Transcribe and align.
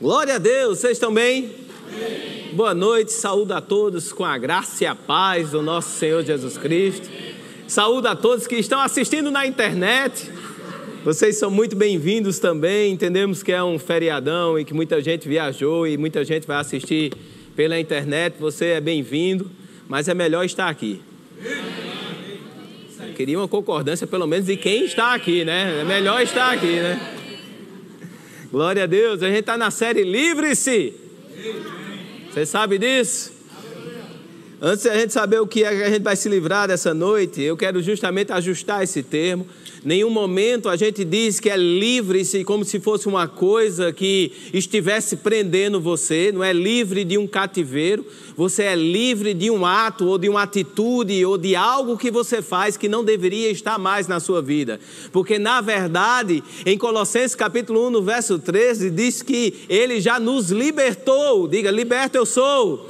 Glória 0.00 0.34
a 0.34 0.38
Deus, 0.38 0.80
vocês 0.80 0.94
estão 0.94 1.14
bem? 1.14 1.52
Boa 2.52 2.74
noite, 2.74 3.12
saúde 3.12 3.52
a 3.52 3.60
todos 3.60 4.12
com 4.12 4.24
a 4.24 4.36
graça 4.36 4.82
e 4.82 4.86
a 4.88 4.94
paz 4.94 5.52
do 5.52 5.62
nosso 5.62 5.96
Senhor 5.96 6.24
Jesus 6.24 6.58
Cristo. 6.58 7.08
Saúde 7.68 8.08
a 8.08 8.16
todos 8.16 8.48
que 8.48 8.56
estão 8.56 8.80
assistindo 8.80 9.30
na 9.30 9.46
internet. 9.46 10.28
Vocês 11.04 11.36
são 11.36 11.48
muito 11.48 11.76
bem-vindos 11.76 12.40
também. 12.40 12.92
Entendemos 12.92 13.40
que 13.44 13.52
é 13.52 13.62
um 13.62 13.78
feriadão 13.78 14.58
e 14.58 14.64
que 14.64 14.74
muita 14.74 15.00
gente 15.00 15.28
viajou 15.28 15.86
e 15.86 15.96
muita 15.96 16.24
gente 16.24 16.44
vai 16.44 16.56
assistir 16.56 17.12
pela 17.54 17.78
internet. 17.78 18.34
Você 18.40 18.66
é 18.66 18.80
bem-vindo, 18.80 19.48
mas 19.88 20.08
é 20.08 20.14
melhor 20.14 20.44
estar 20.44 20.68
aqui. 20.68 21.00
Eu 22.98 23.14
queria 23.14 23.38
uma 23.38 23.48
concordância, 23.48 24.08
pelo 24.08 24.26
menos, 24.26 24.46
de 24.46 24.56
quem 24.56 24.86
está 24.86 25.14
aqui, 25.14 25.44
né? 25.44 25.82
É 25.82 25.84
melhor 25.84 26.20
estar 26.20 26.52
aqui, 26.52 26.66
né? 26.80 27.14
Glória 28.54 28.84
a 28.84 28.86
Deus, 28.86 29.20
a 29.20 29.26
gente 29.26 29.40
está 29.40 29.58
na 29.58 29.68
série 29.68 30.04
Livre-se. 30.04 30.92
Você 32.30 32.46
sabe 32.46 32.78
disso? 32.78 33.32
Antes 34.62 34.84
de 34.84 34.90
a 34.90 34.96
gente 34.96 35.12
saber 35.12 35.40
o 35.40 35.46
que 35.48 35.64
é 35.64 35.76
que 35.76 35.82
a 35.82 35.90
gente 35.90 36.04
vai 36.04 36.14
se 36.14 36.28
livrar 36.28 36.68
dessa 36.68 36.94
noite, 36.94 37.42
eu 37.42 37.56
quero 37.56 37.82
justamente 37.82 38.30
ajustar 38.30 38.84
esse 38.84 39.02
termo. 39.02 39.44
Nenhum 39.84 40.08
momento 40.08 40.68
a 40.68 40.76
gente 40.76 41.04
diz 41.04 41.40
que 41.40 41.50
é 41.50 41.56
livre-se 41.56 42.44
como 42.44 42.64
se 42.64 42.78
fosse 42.78 43.08
uma 43.08 43.26
coisa 43.26 43.92
que 43.92 44.30
estivesse 44.52 45.16
prendendo 45.16 45.80
você, 45.80 46.30
não 46.32 46.44
é 46.44 46.52
livre 46.52 47.02
de 47.02 47.18
um 47.18 47.26
cativeiro, 47.26 48.06
você 48.36 48.64
é 48.64 48.74
livre 48.74 49.34
de 49.34 49.50
um 49.50 49.64
ato 49.64 50.06
ou 50.06 50.18
de 50.18 50.28
uma 50.28 50.42
atitude 50.42 51.24
ou 51.24 51.38
de 51.38 51.54
algo 51.54 51.96
que 51.96 52.10
você 52.10 52.42
faz 52.42 52.76
que 52.76 52.88
não 52.88 53.04
deveria 53.04 53.50
estar 53.50 53.78
mais 53.78 54.08
na 54.08 54.20
sua 54.20 54.42
vida. 54.42 54.80
Porque 55.12 55.38
na 55.38 55.60
verdade, 55.60 56.42
em 56.66 56.76
Colossenses 56.76 57.34
capítulo 57.34 57.86
1, 57.88 57.90
no 57.90 58.02
verso 58.02 58.38
13, 58.38 58.90
diz 58.90 59.22
que 59.22 59.64
ele 59.68 60.00
já 60.00 60.18
nos 60.18 60.50
libertou. 60.50 61.46
Diga, 61.46 61.70
liberto 61.70 62.16
eu 62.16 62.26
sou. 62.26 62.88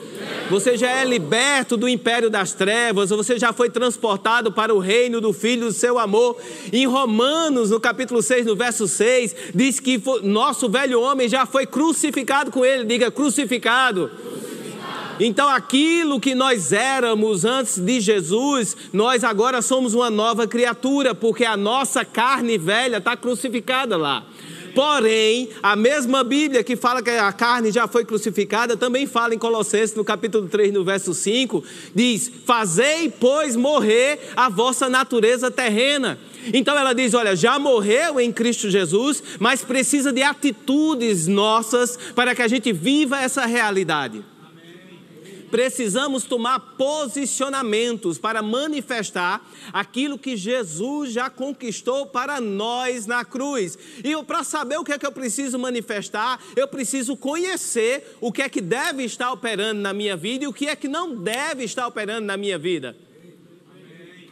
Você 0.51 0.77
já 0.77 0.91
é 0.91 1.05
liberto 1.05 1.77
do 1.77 1.89
império 1.89 2.31
das 2.31 2.53
trevas, 2.53 3.11
você 3.11 3.39
já 3.39 3.53
foi 3.53 3.71
transportado 3.71 4.53
para 4.53 4.75
o 4.75 4.79
reino 4.79 5.21
do 5.21 5.33
Filho 5.33 5.67
do 5.67 5.73
seu 5.73 5.99
amor. 5.99 6.37
Em 6.73 6.87
Romanos, 6.87 7.71
no 7.71 7.81
capítulo 7.81 8.23
6, 8.23 8.47
no 8.47 8.57
verso 8.57 8.87
6, 8.87 9.35
diz 9.55 9.81
que 9.81 10.01
nosso 10.23 10.69
velho 10.69 11.01
homem 11.01 11.29
já 11.29 11.47
foi 11.47 11.67
crucificado 11.67 12.51
com 12.51 12.65
ele. 12.65 12.85
Diga, 12.85 13.11
crucificado. 13.11 14.11
Então, 15.21 15.49
aquilo 15.49 16.19
que 16.19 16.35
nós 16.35 16.73
éramos 16.73 17.45
antes 17.45 17.79
de 17.79 18.01
Jesus, 18.01 18.77
nós 18.93 19.23
agora 19.23 19.63
somos 19.63 19.95
uma 19.95 20.11
nova 20.11 20.47
criatura, 20.47 21.15
porque 21.15 21.45
a 21.45 21.57
nossa 21.57 22.05
carne 22.05 22.59
velha 22.59 22.97
está 22.97 23.17
crucificada 23.17 23.97
lá. 23.97 24.27
Porém, 24.75 25.51
a 25.63 25.77
mesma 25.77 26.25
Bíblia 26.25 26.65
que 26.65 26.75
fala 26.75 27.01
que 27.01 27.11
a 27.11 27.33
carne 27.33 27.71
já 27.71 27.87
foi 27.87 28.05
crucificada, 28.05 28.77
também 28.77 29.07
fala 29.07 29.33
em 29.33 29.39
Colossenses, 29.39 29.95
no 29.95 30.05
capítulo 30.05 30.49
3, 30.49 30.73
no 30.73 30.83
verso 30.83 31.15
5, 31.15 31.63
diz: 31.95 32.29
Fazei, 32.45 33.09
pois, 33.09 33.55
morrer 33.55 34.19
a 34.35 34.49
vossa 34.49 34.89
natureza 34.89 35.49
terrena. 35.49 36.19
Então 36.53 36.77
ela 36.77 36.93
diz: 36.93 37.15
olha, 37.15 37.37
já 37.37 37.57
morreu 37.57 38.19
em 38.19 38.33
Cristo 38.33 38.69
Jesus, 38.69 39.23
mas 39.39 39.63
precisa 39.63 40.13
de 40.13 40.23
atitudes 40.23 41.29
nossas 41.29 41.97
para 42.17 42.35
que 42.35 42.43
a 42.43 42.49
gente 42.49 42.73
viva 42.73 43.21
essa 43.21 43.47
realidade 43.47 44.34
precisamos 45.55 46.25
tomar 46.25 46.59
posicionamentos 46.77 48.19
para 48.19 48.43
manifestar 48.43 49.41
aquilo 49.73 50.19
que 50.19 50.37
Jesus 50.37 51.13
já 51.13 51.31
conquistou 51.31 52.07
para 52.07 52.41
nós 52.41 53.07
na 53.07 53.25
cruz. 53.25 53.79
E 54.03 54.21
para 54.25 54.43
saber 54.43 54.79
o 54.79 54.83
que 54.83 54.93
é 54.93 54.99
que 54.99 55.07
eu 55.07 55.13
preciso 55.13 55.57
manifestar, 55.57 56.41
eu 56.57 56.67
preciso 56.67 57.17
conhecer 57.17 58.17
o 58.21 58.33
que 58.33 58.43
é 58.43 58.49
que 58.49 58.61
deve 58.61 59.05
estar 59.05 59.31
operando 59.31 59.81
na 59.81 59.93
minha 59.93 60.17
vida 60.17 60.43
e 60.43 60.49
o 60.49 60.53
que 60.53 60.67
é 60.67 60.75
que 60.75 60.89
não 60.89 61.15
deve 61.15 61.63
estar 61.63 61.87
operando 61.87 62.27
na 62.27 62.37
minha 62.37 62.59
vida. 62.59 62.97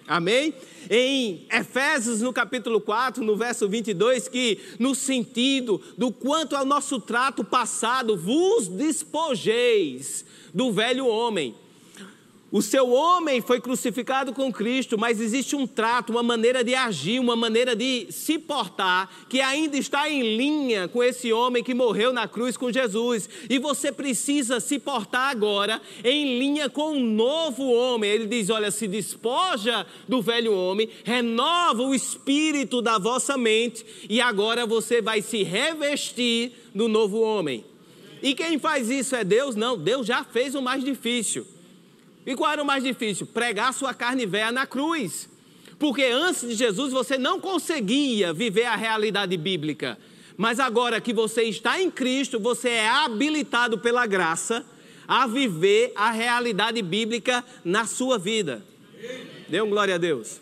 Amém? 0.06 0.52
Em 0.90 1.46
Efésios, 1.50 2.20
no 2.20 2.32
capítulo 2.32 2.80
4, 2.80 3.24
no 3.24 3.36
verso 3.36 3.68
22, 3.68 4.28
que 4.28 4.58
no 4.78 4.94
sentido 4.94 5.80
do 5.96 6.10
quanto 6.10 6.56
ao 6.56 6.64
nosso 6.64 7.00
trato 7.00 7.44
passado 7.44 8.16
vos 8.16 8.68
despojeis 8.68 10.24
do 10.52 10.72
velho 10.72 11.06
homem. 11.06 11.54
O 12.52 12.60
seu 12.60 12.90
homem 12.90 13.40
foi 13.40 13.62
crucificado 13.62 14.34
com 14.34 14.52
Cristo, 14.52 14.98
mas 14.98 15.18
existe 15.22 15.56
um 15.56 15.66
trato, 15.66 16.10
uma 16.12 16.22
maneira 16.22 16.62
de 16.62 16.74
agir, 16.74 17.18
uma 17.18 17.34
maneira 17.34 17.74
de 17.74 18.08
se 18.10 18.38
portar 18.38 19.08
que 19.26 19.40
ainda 19.40 19.78
está 19.78 20.06
em 20.10 20.36
linha 20.36 20.86
com 20.86 21.02
esse 21.02 21.32
homem 21.32 21.64
que 21.64 21.72
morreu 21.72 22.12
na 22.12 22.28
cruz 22.28 22.54
com 22.54 22.70
Jesus. 22.70 23.26
E 23.48 23.58
você 23.58 23.90
precisa 23.90 24.60
se 24.60 24.78
portar 24.78 25.30
agora 25.30 25.80
em 26.04 26.38
linha 26.38 26.68
com 26.68 26.92
um 26.92 27.00
novo 27.00 27.72
homem. 27.72 28.10
Ele 28.10 28.26
diz: 28.26 28.50
Olha, 28.50 28.70
se 28.70 28.86
despoja 28.86 29.86
do 30.06 30.20
velho 30.20 30.52
homem, 30.52 30.90
renova 31.04 31.82
o 31.82 31.94
espírito 31.94 32.82
da 32.82 32.98
vossa 32.98 33.38
mente, 33.38 33.82
e 34.10 34.20
agora 34.20 34.66
você 34.66 35.00
vai 35.00 35.22
se 35.22 35.42
revestir 35.42 36.52
do 36.74 36.86
novo 36.86 37.18
homem. 37.18 37.64
E 38.22 38.34
quem 38.34 38.58
faz 38.58 38.90
isso 38.90 39.16
é 39.16 39.24
Deus? 39.24 39.56
Não, 39.56 39.78
Deus 39.78 40.06
já 40.06 40.22
fez 40.22 40.54
o 40.54 40.60
mais 40.60 40.84
difícil. 40.84 41.46
E 42.26 42.34
qual 42.36 42.52
era 42.52 42.62
o 42.62 42.66
mais 42.66 42.84
difícil? 42.84 43.26
Pregar 43.26 43.74
sua 43.74 43.92
carne 43.92 44.26
velha 44.26 44.52
na 44.52 44.66
cruz. 44.66 45.28
Porque 45.78 46.04
antes 46.04 46.48
de 46.48 46.54
Jesus 46.54 46.92
você 46.92 47.18
não 47.18 47.40
conseguia 47.40 48.32
viver 48.32 48.64
a 48.64 48.76
realidade 48.76 49.36
bíblica. 49.36 49.98
Mas 50.36 50.60
agora 50.60 51.00
que 51.00 51.12
você 51.12 51.42
está 51.42 51.80
em 51.80 51.90
Cristo, 51.90 52.38
você 52.38 52.68
é 52.68 52.88
habilitado 52.88 53.78
pela 53.78 54.06
graça 54.06 54.64
a 55.06 55.26
viver 55.26 55.92
a 55.96 56.10
realidade 56.10 56.80
bíblica 56.80 57.44
na 57.64 57.86
sua 57.86 58.18
vida. 58.18 58.64
Dê 59.48 59.60
um 59.60 59.68
glória 59.68 59.96
a 59.96 59.98
Deus. 59.98 60.40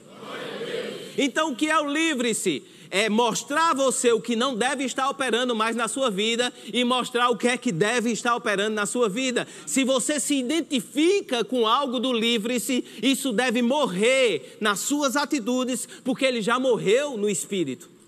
Então, 1.16 1.52
o 1.52 1.56
que 1.56 1.68
é 1.68 1.78
o 1.78 1.91
livre-se? 1.91 2.62
É 2.91 3.09
mostrar 3.09 3.71
a 3.71 3.75
você 3.75 4.12
o 4.12 4.21
que 4.21 4.34
não 4.34 4.55
deve 4.55 4.84
estar 4.84 5.09
operando 5.09 5.55
mais 5.55 5.77
na 5.77 5.89
sua 5.89 6.11
vida 6.11 6.53
e 6.73 6.84
mostrar 6.84 7.31
o 7.31 7.37
que 7.37 7.49
é 7.49 7.56
que 7.56 7.71
deve 7.71 8.11
estar 8.11 8.34
operando 8.34 8.75
na 8.75 8.87
sua 8.87 9.09
vida. 9.09 9.47
Se 9.67 9.84
você 9.84 10.19
se 10.19 10.34
identifica 10.34 11.45
com 11.45 11.67
algo 11.67 12.01
do 12.01 12.12
livre-se, 12.12 12.84
isso 13.03 13.33
deve 13.33 13.62
morrer 13.62 14.56
nas 14.61 14.81
suas 14.81 15.17
atitudes, 15.17 15.89
porque 16.05 16.25
ele 16.25 16.43
já 16.43 16.59
morreu 16.59 17.17
no 17.17 17.28
espírito. 17.28 18.00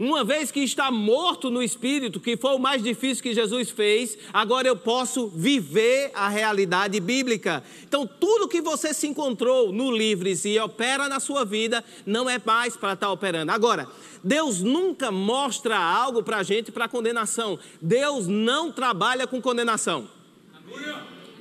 Uma 0.00 0.24
vez 0.24 0.50
que 0.50 0.60
está 0.60 0.90
morto 0.90 1.50
no 1.50 1.62
espírito, 1.62 2.18
que 2.20 2.34
foi 2.34 2.54
o 2.54 2.58
mais 2.58 2.82
difícil 2.82 3.22
que 3.22 3.34
Jesus 3.34 3.68
fez, 3.68 4.16
agora 4.32 4.66
eu 4.66 4.74
posso 4.74 5.28
viver 5.28 6.10
a 6.14 6.26
realidade 6.26 6.98
bíblica. 6.98 7.62
Então, 7.86 8.06
tudo 8.06 8.48
que 8.48 8.62
você 8.62 8.94
se 8.94 9.06
encontrou 9.06 9.70
no 9.70 9.90
Livres 9.94 10.46
e 10.46 10.58
opera 10.58 11.06
na 11.06 11.20
sua 11.20 11.44
vida, 11.44 11.84
não 12.06 12.30
é 12.30 12.40
mais 12.42 12.78
para 12.78 12.94
estar 12.94 13.12
operando. 13.12 13.52
Agora, 13.52 13.86
Deus 14.24 14.62
nunca 14.62 15.12
mostra 15.12 15.76
algo 15.76 16.22
para 16.22 16.38
a 16.38 16.42
gente 16.42 16.72
para 16.72 16.88
condenação. 16.88 17.58
Deus 17.78 18.26
não 18.26 18.72
trabalha 18.72 19.26
com 19.26 19.38
condenação. 19.38 20.08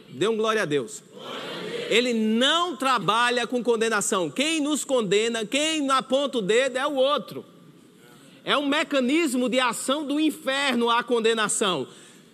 Dê 0.10 0.28
um 0.28 0.36
glória 0.36 0.64
a 0.64 0.66
Deus. 0.66 1.02
Ele 1.88 2.14
não 2.14 2.76
trabalha 2.76 3.48
com 3.48 3.64
condenação. 3.64 4.30
Quem 4.30 4.60
nos 4.60 4.84
condena, 4.84 5.46
quem 5.46 5.90
aponta 5.90 6.40
o 6.40 6.42
dedo 6.42 6.76
é 6.76 6.86
o 6.86 6.96
outro 6.96 7.46
é 8.50 8.58
um 8.58 8.68
mecanismo 8.68 9.48
de 9.48 9.60
ação 9.60 10.04
do 10.04 10.20
inferno 10.20 10.90
à 10.90 11.04
condenação. 11.04 11.88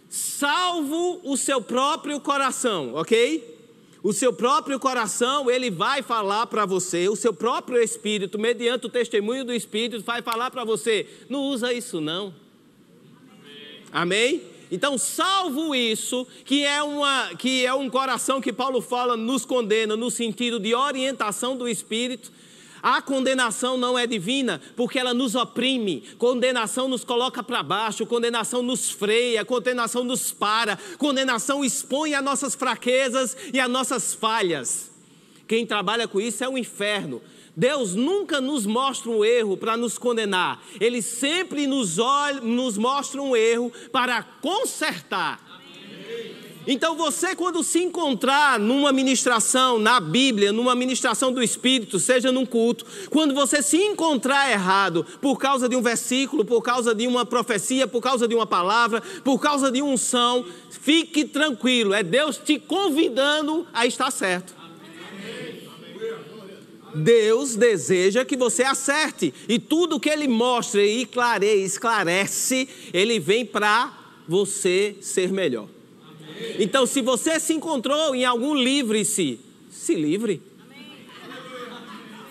Salvo 0.07 1.19
o 1.25 1.35
seu 1.35 1.61
próprio 1.61 2.21
coração, 2.21 2.93
ok? 2.93 3.43
O 4.01 4.13
seu 4.13 4.31
próprio 4.31 4.79
coração, 4.79 5.51
ele 5.51 5.69
vai 5.69 6.01
falar 6.01 6.47
para 6.47 6.65
você, 6.65 7.09
o 7.09 7.17
seu 7.17 7.33
próprio 7.33 7.83
espírito, 7.83 8.39
mediante 8.39 8.85
o 8.85 8.89
testemunho 8.89 9.43
do 9.43 9.51
espírito, 9.51 10.05
vai 10.05 10.21
falar 10.21 10.51
para 10.51 10.63
você: 10.63 11.05
não 11.27 11.41
usa 11.41 11.73
isso 11.73 11.99
não. 11.99 12.33
Amém? 13.91 14.41
Então, 14.71 14.97
salvo 14.97 15.75
isso, 15.75 16.25
que 16.45 16.63
é, 16.63 16.81
uma, 16.81 17.35
que 17.35 17.65
é 17.65 17.73
um 17.73 17.89
coração 17.89 18.39
que 18.39 18.53
Paulo 18.53 18.79
fala, 18.79 19.17
nos 19.17 19.43
condena 19.43 19.97
no 19.97 20.09
sentido 20.09 20.61
de 20.61 20.73
orientação 20.73 21.57
do 21.57 21.67
espírito, 21.67 22.31
a 22.85 23.01
condenação 23.01 23.77
não 23.77 23.97
é 23.97 24.05
divina 24.05 24.61
porque 24.75 24.99
ela 24.99 25.11
nos 25.11 25.33
oprime, 25.33 26.03
condenação 26.19 26.87
nos 26.87 27.03
coloca 27.03 27.41
para 27.41 27.63
baixo, 27.63 28.05
condenação 28.05 28.61
nos 28.61 28.91
freia, 28.91 29.43
condenação 29.43 30.03
nos 30.03 30.31
para, 30.31 30.77
condenação 30.99 31.65
expõe 31.65 32.13
as 32.13 32.23
nossas 32.23 32.53
fraquezas 32.53 33.35
e 33.51 33.59
as 33.59 33.67
nossas 33.67 34.13
falhas. 34.13 34.91
Quem 35.47 35.65
trabalha 35.65 36.07
com 36.07 36.21
isso 36.21 36.43
é 36.43 36.47
o 36.47 36.59
inferno. 36.59 37.23
Deus 37.57 37.95
nunca 37.95 38.39
nos 38.39 38.67
mostra 38.67 39.09
um 39.09 39.25
erro 39.25 39.57
para 39.57 39.75
nos 39.75 39.97
condenar, 39.97 40.61
Ele 40.79 41.01
sempre 41.01 41.65
nos, 41.65 41.97
olha, 41.97 42.39
nos 42.41 42.77
mostra 42.77 43.19
um 43.19 43.35
erro 43.35 43.71
para 43.91 44.21
consertar. 44.21 45.43
Então 46.67 46.95
você, 46.95 47.35
quando 47.35 47.63
se 47.63 47.79
encontrar 47.79 48.59
numa 48.59 48.91
ministração 48.91 49.77
na 49.77 49.99
Bíblia, 49.99 50.51
numa 50.51 50.75
ministração 50.75 51.31
do 51.31 51.43
Espírito, 51.43 51.99
seja 51.99 52.31
num 52.31 52.45
culto, 52.45 52.85
quando 53.09 53.33
você 53.33 53.61
se 53.61 53.77
encontrar 53.77 54.51
errado 54.51 55.05
por 55.21 55.37
causa 55.37 55.69
de 55.69 55.75
um 55.75 55.81
versículo, 55.81 56.43
por 56.43 56.61
causa 56.61 56.95
de 56.95 57.05
uma 57.07 57.25
profecia, 57.25 57.87
por 57.87 58.01
causa 58.01 58.27
de 58.27 58.33
uma 58.33 58.47
palavra, 58.47 59.01
por 59.23 59.39
causa 59.39 59.71
de 59.71 59.81
unção, 59.81 60.45
fique 60.69 61.25
tranquilo, 61.25 61.93
é 61.93 62.01
Deus 62.01 62.37
te 62.37 62.57
convidando 62.57 63.67
a 63.73 63.85
estar 63.85 64.11
certo. 64.11 64.55
Deus 66.95 67.57
deseja 67.57 68.23
que 68.23 68.37
você 68.37 68.63
acerte, 68.63 69.33
e 69.49 69.59
tudo 69.59 69.99
que 69.99 70.09
Ele 70.09 70.29
mostra 70.29 70.81
e 70.81 71.05
clareia, 71.05 71.65
esclarece, 71.65 72.69
Ele 72.93 73.19
vem 73.19 73.45
para 73.45 73.91
você 74.27 74.95
ser 75.01 75.31
melhor. 75.31 75.74
Então, 76.59 76.85
se 76.85 77.01
você 77.01 77.39
se 77.39 77.53
encontrou 77.53 78.15
em 78.15 78.25
algum 78.25 78.53
livre-se, 78.53 79.39
se 79.69 79.95
livre. 79.95 80.41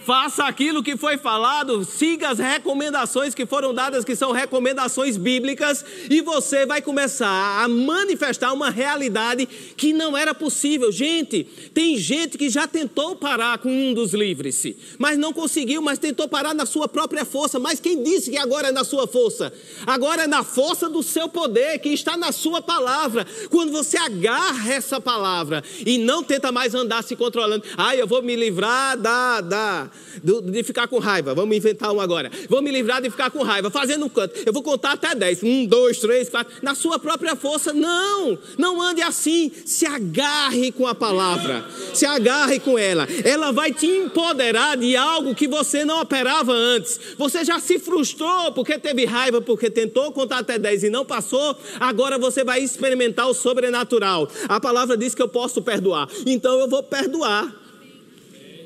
Faça 0.04 0.44
aquilo 0.44 0.82
que 0.82 0.98
foi 0.98 1.16
falado, 1.16 1.82
siga 1.82 2.28
as 2.28 2.38
recomendações 2.38 3.34
que 3.34 3.46
foram 3.46 3.72
dadas, 3.72 4.04
que 4.04 4.14
são 4.14 4.32
recomendações 4.32 5.16
bíblicas, 5.16 5.82
e 6.10 6.20
você 6.20 6.66
vai 6.66 6.82
começar 6.82 7.62
a 7.64 7.66
manifestar 7.68 8.52
uma 8.52 8.68
realidade 8.68 9.46
que 9.46 9.94
não 9.94 10.14
era 10.14 10.34
possível. 10.34 10.92
Gente, 10.92 11.44
tem 11.72 11.96
gente 11.96 12.36
que 12.36 12.50
já 12.50 12.66
tentou 12.66 13.16
parar 13.16 13.56
com 13.56 13.70
um 13.70 13.94
dos 13.94 14.12
livres-se, 14.12 14.76
mas 14.98 15.16
não 15.16 15.32
conseguiu, 15.32 15.80
mas 15.80 15.98
tentou 15.98 16.28
parar 16.28 16.52
na 16.52 16.66
sua 16.66 16.86
própria 16.86 17.24
força. 17.24 17.58
Mas 17.58 17.80
quem 17.80 18.02
disse 18.02 18.30
que 18.30 18.36
agora 18.36 18.68
é 18.68 18.72
na 18.72 18.84
sua 18.84 19.06
força? 19.06 19.50
Agora 19.86 20.24
é 20.24 20.26
na 20.26 20.44
força 20.44 20.86
do 20.86 21.02
seu 21.02 21.30
poder, 21.30 21.78
que 21.78 21.88
está 21.88 22.14
na 22.14 22.30
sua 22.30 22.60
palavra. 22.60 23.26
Quando 23.48 23.72
você 23.72 23.96
agarra 23.96 24.70
essa 24.70 25.00
palavra 25.00 25.64
e 25.86 25.96
não 25.96 26.22
tenta 26.22 26.52
mais 26.52 26.74
andar 26.74 27.02
se 27.02 27.16
controlando, 27.16 27.64
ah, 27.74 27.96
eu 27.96 28.06
vou 28.06 28.20
me 28.20 28.36
livrar 28.36 28.98
da, 28.98 29.40
da 29.40 29.90
de 30.22 30.62
ficar 30.62 30.88
com 30.88 30.98
raiva. 30.98 31.34
Vamos 31.34 31.56
inventar 31.56 31.92
um 31.92 32.00
agora. 32.00 32.30
Vou 32.48 32.62
me 32.62 32.70
livrar 32.70 33.02
de 33.02 33.10
ficar 33.10 33.30
com 33.30 33.42
raiva, 33.42 33.70
fazendo 33.70 34.04
um 34.06 34.08
canto. 34.08 34.34
Eu 34.44 34.52
vou 34.52 34.62
contar 34.62 34.92
até 34.92 35.14
10. 35.14 35.42
Um, 35.42 35.66
dois, 35.66 35.98
três, 35.98 36.28
quatro. 36.28 36.52
Na 36.62 36.74
sua 36.74 36.98
própria 36.98 37.36
força. 37.36 37.72
Não, 37.72 38.38
não 38.58 38.80
ande 38.80 39.02
assim. 39.02 39.50
Se 39.64 39.86
agarre 39.86 40.72
com 40.72 40.86
a 40.86 40.94
palavra. 40.94 41.64
Se 41.92 42.06
agarre 42.06 42.60
com 42.60 42.78
ela. 42.78 43.06
Ela 43.24 43.52
vai 43.52 43.72
te 43.72 43.86
empoderar 43.86 44.76
de 44.76 44.96
algo 44.96 45.34
que 45.34 45.48
você 45.48 45.84
não 45.84 46.00
operava 46.00 46.52
antes. 46.52 47.00
Você 47.18 47.44
já 47.44 47.58
se 47.58 47.78
frustrou 47.78 48.52
porque 48.52 48.78
teve 48.78 49.04
raiva, 49.04 49.40
porque 49.40 49.70
tentou 49.70 50.12
contar 50.12 50.38
até 50.38 50.58
10 50.58 50.84
e 50.84 50.90
não 50.90 51.04
passou. 51.04 51.56
Agora 51.78 52.18
você 52.18 52.44
vai 52.44 52.62
experimentar 52.62 53.28
o 53.28 53.34
sobrenatural. 53.34 54.28
A 54.48 54.60
palavra 54.60 54.96
diz 54.96 55.14
que 55.14 55.22
eu 55.22 55.28
posso 55.28 55.62
perdoar. 55.62 56.08
Então 56.26 56.58
eu 56.60 56.68
vou 56.68 56.82
perdoar 56.82 57.63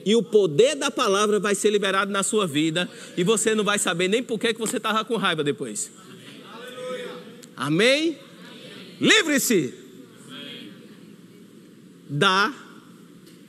e 0.08 0.16
o 0.16 0.22
poder 0.22 0.74
da 0.74 0.90
palavra 0.90 1.38
vai 1.38 1.54
ser 1.54 1.68
liberado 1.68 2.10
na 2.10 2.22
sua 2.22 2.46
vida 2.46 2.88
e 3.14 3.22
você 3.22 3.54
não 3.54 3.62
vai 3.62 3.78
saber 3.78 4.08
nem 4.08 4.22
por 4.22 4.38
que 4.38 4.54
você 4.54 4.78
estava 4.78 5.04
com 5.04 5.18
raiva 5.18 5.44
depois. 5.44 5.92
Amém? 7.54 8.18
Livre-se. 8.98 9.74
Dá. 12.08 12.54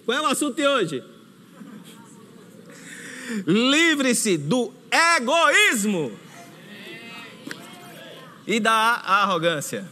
Qual 0.06 0.18
é 0.18 0.22
o 0.22 0.26
assunto 0.26 0.58
de 0.58 0.68
hoje? 0.68 1.02
Livre-se 3.48 4.38
do 4.38 4.74
egoísmo 5.16 6.12
e 8.46 8.60
da 8.60 8.74
arrogância. 8.74 9.90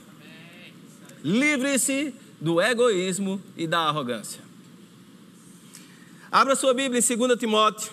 Livre-se 1.24 2.14
do 2.42 2.62
egoísmo 2.62 3.42
e 3.56 3.66
da 3.66 3.80
arrogância. 3.80 4.47
Abra 6.40 6.56
sua 6.56 6.72
Bíblia 6.72 7.02
em 7.02 7.18
2 7.18 7.40
Timóteo, 7.40 7.90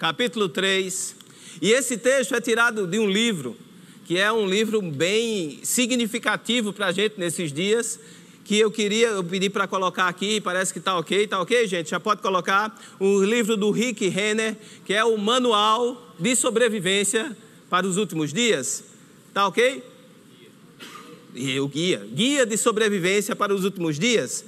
capítulo 0.00 0.48
3. 0.48 1.14
E 1.62 1.70
esse 1.70 1.96
texto 1.96 2.34
é 2.34 2.40
tirado 2.40 2.88
de 2.88 2.98
um 2.98 3.08
livro, 3.08 3.56
que 4.04 4.18
é 4.18 4.32
um 4.32 4.48
livro 4.48 4.82
bem 4.82 5.60
significativo 5.62 6.72
para 6.72 6.86
a 6.86 6.92
gente 6.92 7.20
nesses 7.20 7.52
dias, 7.52 8.00
que 8.44 8.58
eu 8.58 8.68
queria, 8.68 9.10
eu 9.10 9.22
pedi 9.22 9.48
para 9.48 9.68
colocar 9.68 10.08
aqui, 10.08 10.40
parece 10.40 10.72
que 10.72 10.80
está 10.80 10.98
ok, 10.98 11.22
está 11.22 11.40
ok, 11.40 11.68
gente? 11.68 11.90
Já 11.90 12.00
pode 12.00 12.20
colocar 12.20 12.76
o 12.98 13.22
livro 13.22 13.56
do 13.56 13.70
Rick 13.70 14.08
Renner, 14.08 14.56
que 14.84 14.92
é 14.92 15.04
o 15.04 15.16
Manual 15.16 16.12
de 16.18 16.34
Sobrevivência 16.34 17.36
para 17.70 17.86
os 17.86 17.96
Últimos 17.96 18.32
Dias. 18.32 18.82
Está 19.28 19.46
ok? 19.46 19.84
E 21.36 21.60
o 21.60 21.68
guia, 21.68 22.04
Guia 22.12 22.44
de 22.44 22.56
Sobrevivência 22.56 23.36
para 23.36 23.54
os 23.54 23.64
Últimos 23.64 24.00
Dias. 24.00 24.44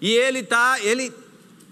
E 0.00 0.12
ele 0.12 0.44
tá, 0.44 0.78
ele 0.80 1.12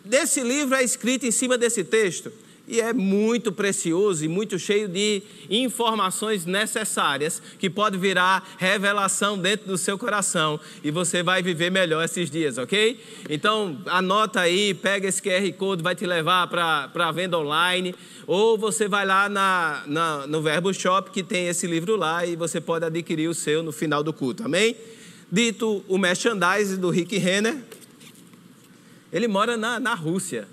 desse 0.09 0.41
livro 0.41 0.75
é 0.75 0.83
escrito 0.83 1.27
em 1.27 1.31
cima 1.31 1.59
desse 1.59 1.85
texto 1.85 2.33
e 2.69 2.81
é 2.81 2.93
muito 2.93 3.51
precioso 3.51 4.25
e 4.25 4.29
muito 4.29 4.59
cheio 4.59 4.89
de 4.89 5.23
informações 5.49 6.45
necessárias 6.45 7.41
que 7.59 7.71
pode 7.71 7.97
virar 7.97 8.47
revelação 8.59 9.39
dentro 9.39 9.67
do 9.67 9.79
seu 9.79 9.97
coração 9.97 10.61
e 10.85 10.91
você 10.91 11.23
vai 11.23 11.43
viver 11.43 11.71
melhor 11.71 12.05
esses 12.05 12.31
dias, 12.31 12.59
ok? 12.59 13.01
Então 13.29 13.81
anota 13.87 14.41
aí, 14.41 14.75
pega 14.75 15.09
esse 15.09 15.23
QR 15.23 15.51
Code, 15.57 15.83
vai 15.83 15.95
te 15.95 16.05
levar 16.05 16.47
para 16.49 16.91
a 16.95 17.13
venda 17.13 17.39
online 17.39 17.95
ou 18.27 18.59
você 18.59 18.87
vai 18.87 19.07
lá 19.07 19.29
na, 19.31 19.83
na, 19.87 20.27
no 20.27 20.43
Verbo 20.43 20.73
Shop 20.75 21.11
que 21.11 21.23
tem 21.23 21.49
esse 21.49 21.67
livro 21.67 21.97
lá 21.97 22.27
e 22.27 22.37
você 22.37 22.61
pode 22.61 22.85
adquirir 22.85 23.29
o 23.29 23.35
seu 23.35 23.63
no 23.63 23.73
final 23.73 24.03
do 24.03 24.13
culto, 24.13 24.45
amém? 24.45 24.77
Dito 25.33 25.85
o 25.89 25.99
merchandising 25.99 26.77
do 26.77 26.91
Rick 26.91 27.17
Renner, 27.19 27.57
ele 29.13 29.29
mora 29.29 29.57
na, 29.57 29.79
na 29.81 29.95
Rússia. 29.95 30.47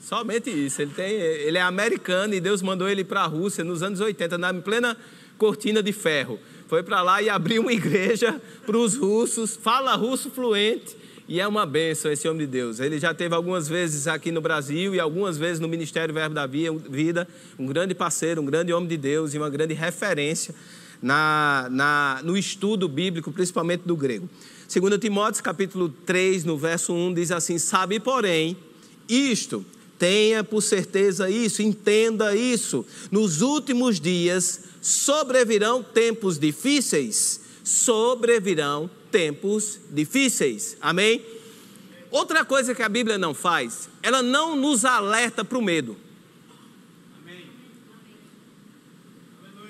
Somente 0.00 0.50
isso. 0.50 0.82
Ele, 0.82 0.92
tem, 0.92 1.10
ele 1.10 1.58
é 1.58 1.62
americano 1.62 2.34
e 2.34 2.40
Deus 2.40 2.60
mandou 2.62 2.88
ele 2.88 3.04
para 3.04 3.22
a 3.22 3.26
Rússia 3.26 3.64
nos 3.64 3.82
anos 3.82 4.00
80, 4.00 4.36
na 4.36 4.52
plena 4.54 4.96
cortina 5.38 5.82
de 5.82 5.92
ferro. 5.92 6.38
Foi 6.68 6.82
para 6.82 7.02
lá 7.02 7.22
e 7.22 7.28
abriu 7.28 7.62
uma 7.62 7.72
igreja 7.72 8.40
para 8.66 8.76
os 8.76 8.96
russos, 8.96 9.56
fala 9.56 9.94
russo 9.94 10.30
fluente 10.30 10.96
e 11.26 11.40
é 11.40 11.48
uma 11.48 11.64
benção 11.64 12.12
esse 12.12 12.28
homem 12.28 12.40
de 12.40 12.46
Deus. 12.46 12.80
Ele 12.80 12.98
já 12.98 13.14
teve 13.14 13.34
algumas 13.34 13.66
vezes 13.66 14.06
aqui 14.06 14.30
no 14.30 14.40
Brasil 14.40 14.94
e 14.94 15.00
algumas 15.00 15.38
vezes 15.38 15.60
no 15.60 15.68
Ministério 15.68 16.12
Verbo 16.12 16.34
da 16.34 16.46
Vida, 16.46 17.26
um 17.58 17.66
grande 17.66 17.94
parceiro, 17.94 18.42
um 18.42 18.44
grande 18.44 18.72
homem 18.72 18.88
de 18.88 18.96
Deus 18.96 19.34
e 19.34 19.38
uma 19.38 19.48
grande 19.48 19.72
referência 19.72 20.54
na, 21.00 21.68
na, 21.70 22.20
no 22.22 22.36
estudo 22.36 22.88
bíblico, 22.88 23.32
principalmente 23.32 23.82
do 23.86 23.96
grego. 23.96 24.28
2 24.80 24.98
Timóteo 24.98 25.40
capítulo 25.40 25.88
3, 26.04 26.44
no 26.44 26.58
verso 26.58 26.92
1, 26.92 27.14
diz 27.14 27.30
assim: 27.30 27.58
Sabe, 27.58 28.00
porém, 28.00 28.56
isto, 29.08 29.64
tenha 29.96 30.42
por 30.42 30.62
certeza 30.62 31.30
isso, 31.30 31.62
entenda 31.62 32.34
isso, 32.34 32.84
nos 33.08 33.40
últimos 33.40 34.00
dias 34.00 34.62
sobrevirão 34.82 35.80
tempos 35.80 36.40
difíceis, 36.40 37.40
sobrevirão 37.62 38.90
tempos 39.12 39.78
difíceis. 39.90 40.76
Amém? 40.80 41.24
Outra 42.10 42.44
coisa 42.44 42.74
que 42.74 42.82
a 42.82 42.88
Bíblia 42.88 43.16
não 43.16 43.32
faz, 43.32 43.88
ela 44.02 44.22
não 44.22 44.56
nos 44.56 44.84
alerta 44.84 45.44
para 45.44 45.58
o 45.58 45.62
medo. 45.62 45.96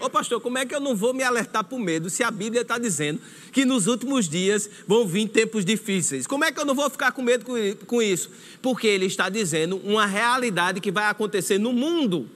Ô 0.05 0.11
pastor, 0.11 0.39
como 0.39 0.59
é 0.59 0.67
que 0.67 0.75
eu 0.75 0.81
não 0.81 0.95
vou 0.95 1.15
me 1.15 1.23
alertar 1.23 1.65
para 1.65 1.75
o 1.75 1.81
medo 1.81 2.11
se 2.11 2.23
a 2.23 2.31
Bíblia 2.31 2.61
está 2.61 2.77
dizendo 2.77 3.23
que 3.51 3.65
nos 3.65 3.87
últimos 3.87 4.29
dias 4.29 4.69
vão 4.87 5.07
vir 5.07 5.27
tempos 5.29 5.65
difíceis? 5.65 6.27
Como 6.27 6.45
é 6.45 6.53
que 6.53 6.61
eu 6.61 6.67
não 6.67 6.75
vou 6.75 6.91
ficar 6.91 7.13
com 7.13 7.23
medo 7.23 7.47
com 7.87 8.03
isso? 8.03 8.31
Porque 8.61 8.87
ele 8.87 9.07
está 9.07 9.31
dizendo 9.31 9.79
uma 9.79 10.05
realidade 10.05 10.79
que 10.79 10.93
vai 10.93 11.07
acontecer 11.07 11.57
no 11.57 11.73
mundo. 11.73 12.29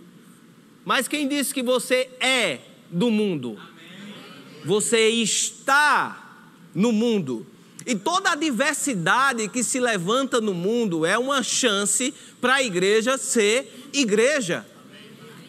Mas 0.82 1.06
quem 1.06 1.28
disse 1.28 1.52
que 1.52 1.62
você 1.62 2.08
é 2.20 2.60
do 2.90 3.10
mundo? 3.10 3.58
Você 4.64 5.06
está 5.10 6.48
no 6.74 6.90
mundo. 6.90 7.46
E 7.84 7.94
toda 7.94 8.30
a 8.30 8.34
diversidade 8.34 9.46
que 9.50 9.62
se 9.62 9.78
levanta 9.78 10.40
no 10.40 10.54
mundo 10.54 11.04
é 11.04 11.18
uma 11.18 11.42
chance 11.42 12.14
para 12.40 12.54
a 12.54 12.62
igreja 12.62 13.18
ser 13.18 13.90
igreja 13.92 14.66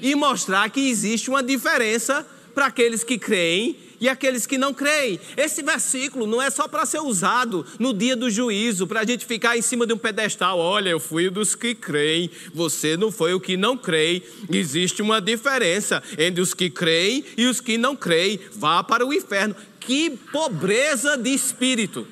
e 0.02 0.16
mostrar 0.16 0.70
que 0.70 0.90
existe 0.90 1.30
uma 1.30 1.44
diferença 1.44 2.26
para 2.54 2.68
aqueles 2.68 3.04
que 3.04 3.18
creem 3.18 3.78
e 4.00 4.08
aqueles 4.08 4.46
que 4.46 4.58
não 4.58 4.74
creem. 4.74 5.20
Esse 5.36 5.62
versículo 5.62 6.26
não 6.26 6.42
é 6.42 6.50
só 6.50 6.68
para 6.68 6.86
ser 6.86 7.00
usado 7.00 7.66
no 7.78 7.94
dia 7.94 8.16
do 8.16 8.30
juízo, 8.30 8.88
para 8.88 9.02
a 9.02 9.06
gente 9.06 9.26
ficar 9.26 9.58
em 9.58 9.62
cima 9.62 9.86
de 9.86 9.94
um 9.94 9.98
pedestal. 9.98 10.58
Olha, 10.58 10.90
eu 10.90 11.00
fui 11.00 11.30
dos 11.30 11.56
que 11.56 11.76
creem, 11.76 12.30
você 12.54 12.96
não 12.96 13.12
foi 13.12 13.34
o 13.34 13.40
que 13.40 13.58
não 13.58 13.78
creem. 13.78 14.24
Existe 14.52 15.02
uma 15.02 15.20
diferença 15.20 16.02
entre 16.18 16.42
os 16.42 16.54
que 16.54 16.70
creem 16.70 17.24
e 17.38 17.46
os 17.46 17.60
que 17.60 17.78
não 17.78 17.96
creem. 17.96 18.40
Vá 18.54 18.84
para 18.84 19.06
o 19.06 19.14
inferno. 19.14 19.56
Que 19.80 20.12
pobreza 20.32 21.18
de 21.18 21.32
espírito. 21.32 22.08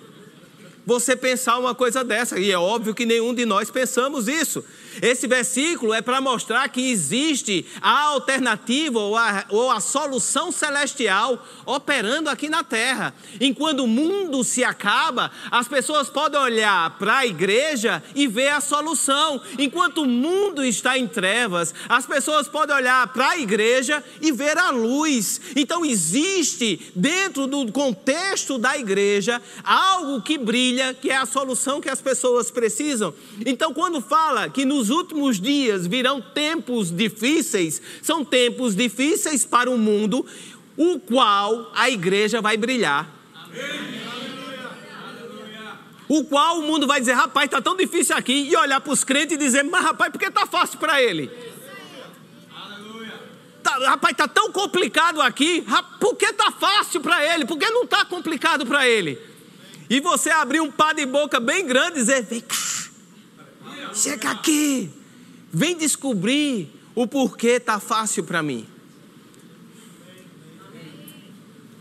Você 0.88 1.18
pensar 1.18 1.60
uma 1.60 1.76
coisa 1.76 2.02
dessa, 2.02 2.40
e 2.40 2.50
é 2.50 2.58
óbvio 2.58 2.96
que 2.96 3.06
nenhum 3.06 3.36
de 3.36 3.46
nós 3.46 3.70
pensamos 3.70 4.30
isso. 4.30 4.64
Esse 5.02 5.28
versículo 5.28 5.94
é 5.94 6.02
para 6.02 6.22
mostrar 6.22 6.68
que 6.70 6.90
existe 6.90 7.66
a 7.82 8.06
alternativa 8.06 9.00
ou 9.00 9.16
a, 9.16 9.46
ou 9.50 9.70
a 9.70 9.80
solução 9.80 10.52
celestial 10.52 11.46
operando 11.66 12.30
aqui 12.30 12.50
na 12.50 12.64
terra. 12.64 13.14
Enquanto 13.40 13.82
o 13.82 13.88
mundo 13.88 14.44
se 14.44 14.64
acaba, 14.64 15.32
as 15.52 15.68
pessoas 15.68 16.10
podem 16.10 16.40
olhar 16.40 16.98
para 16.98 17.18
a 17.18 17.26
igreja 17.26 18.02
e 18.16 18.28
ver 18.28 18.50
a 18.50 18.62
solução. 18.62 19.42
Enquanto 19.60 20.04
o 20.04 20.08
mundo 20.08 20.64
está 20.64 20.98
em 20.98 21.08
trevas, 21.08 21.74
as 21.90 22.06
pessoas 22.06 22.48
podem 22.48 22.76
olhar 22.76 23.08
para 23.10 23.32
a 23.32 23.38
igreja 23.38 24.04
e 24.22 24.32
ver 24.32 24.58
a 24.58 24.70
luz. 24.72 25.42
Então 25.56 25.86
existe 25.86 26.92
dentro 26.96 27.46
do 27.46 27.72
contexto 27.72 28.58
da 28.58 28.78
igreja 28.78 29.42
algo 29.64 30.22
que 30.22 30.38
brilha, 30.38 30.77
que 31.02 31.10
é 31.10 31.18
a 31.18 31.26
solução 31.26 31.82
que 31.82 31.90
as 31.90 32.02
pessoas 32.02 32.52
precisam. 32.52 33.14
Então 33.46 33.74
quando 33.74 34.02
fala 34.02 34.50
que 34.50 34.66
nos 34.66 34.90
últimos 34.90 35.40
dias 35.40 35.86
virão 35.88 36.22
tempos 36.22 36.92
difíceis, 36.92 37.82
são 38.02 38.24
tempos 38.24 38.76
difíceis 38.76 39.46
para 39.46 39.70
o 39.70 39.78
mundo, 39.78 40.26
o 40.76 41.00
qual 41.00 41.72
a 41.74 41.90
igreja 41.90 42.42
vai 42.42 42.58
brilhar. 42.58 43.10
O 46.08 46.24
qual 46.24 46.60
o 46.60 46.62
mundo 46.62 46.88
vai 46.88 47.00
dizer, 47.00 47.14
rapaz, 47.14 47.46
está 47.46 47.62
tão 47.62 47.76
difícil 47.76 48.16
aqui, 48.16 48.50
e 48.50 48.56
olhar 48.56 48.80
para 48.80 48.94
os 48.94 49.04
crentes 49.04 49.36
e 49.36 49.38
dizer, 49.38 49.64
mas 49.64 49.84
rapaz, 49.84 50.12
por 50.12 50.20
que 50.20 50.28
está 50.28 50.46
fácil 50.46 50.80
para 50.80 51.02
ele? 51.02 51.30
Tá, 53.62 53.78
rapaz, 53.80 54.14
está 54.14 54.28
tão 54.28 54.50
complicado 54.52 55.22
aqui, 55.22 55.66
por 56.00 56.16
que 56.16 56.28
está 56.28 56.50
fácil 56.52 57.02
para 57.02 57.26
ele? 57.34 57.46
Por 57.46 57.58
que 57.58 57.70
não 57.70 57.84
está 57.84 58.06
complicado 58.06 58.66
para 58.66 58.88
ele? 58.88 59.20
E 59.90 60.00
você 60.00 60.30
abrir 60.30 60.60
um 60.60 60.72
pá 60.72 60.94
de 60.94 61.06
boca 61.06 61.40
bem 61.40 61.66
grande 61.66 62.00
e 62.00 62.02
dizer, 62.02 62.24
vem 62.24 62.42
cá, 62.42 62.56
chega 63.94 64.32
aqui, 64.32 64.90
vem 65.52 65.78
descobrir 65.78 66.70
o 66.94 67.08
porquê 67.08 67.52
está 67.52 67.80
fácil 67.80 68.24
para 68.24 68.44
mim. 68.44 68.68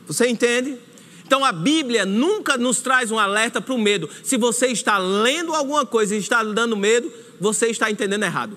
Você 0.07 0.29
entende? 0.29 0.79
Então 1.27 1.45
a 1.45 1.51
Bíblia 1.51 2.07
nunca 2.07 2.57
nos 2.57 2.81
traz 2.81 3.11
um 3.11 3.19
alerta 3.19 3.61
para 3.61 3.75
o 3.75 3.79
medo. 3.79 4.09
Se 4.23 4.37
você 4.37 4.69
está 4.69 4.97
lendo 4.99 5.53
alguma 5.53 5.85
coisa 5.85 6.15
e 6.15 6.19
está 6.19 6.45
dando 6.45 6.77
medo, 6.77 7.13
você 7.41 7.67
está 7.67 7.91
entendendo 7.91 8.23
errado. 8.23 8.57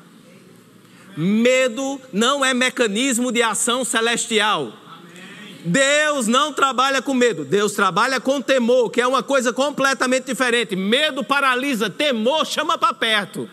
Medo 1.17 1.99
não 2.13 2.45
é 2.45 2.53
mecanismo 2.53 3.31
de 3.31 3.41
ação 3.41 3.83
celestial. 3.83 4.78
Deus 5.69 6.25
não 6.25 6.51
trabalha 6.51 6.99
com 6.99 7.13
medo, 7.13 7.45
Deus 7.45 7.73
trabalha 7.73 8.19
com 8.19 8.41
temor, 8.41 8.89
que 8.89 8.99
é 8.99 9.05
uma 9.05 9.21
coisa 9.21 9.53
completamente 9.53 10.25
diferente. 10.25 10.75
Medo 10.75 11.23
paralisa, 11.23 11.89
temor 11.89 12.45
chama 12.45 12.75
para 12.75 12.91
perto. 12.91 13.47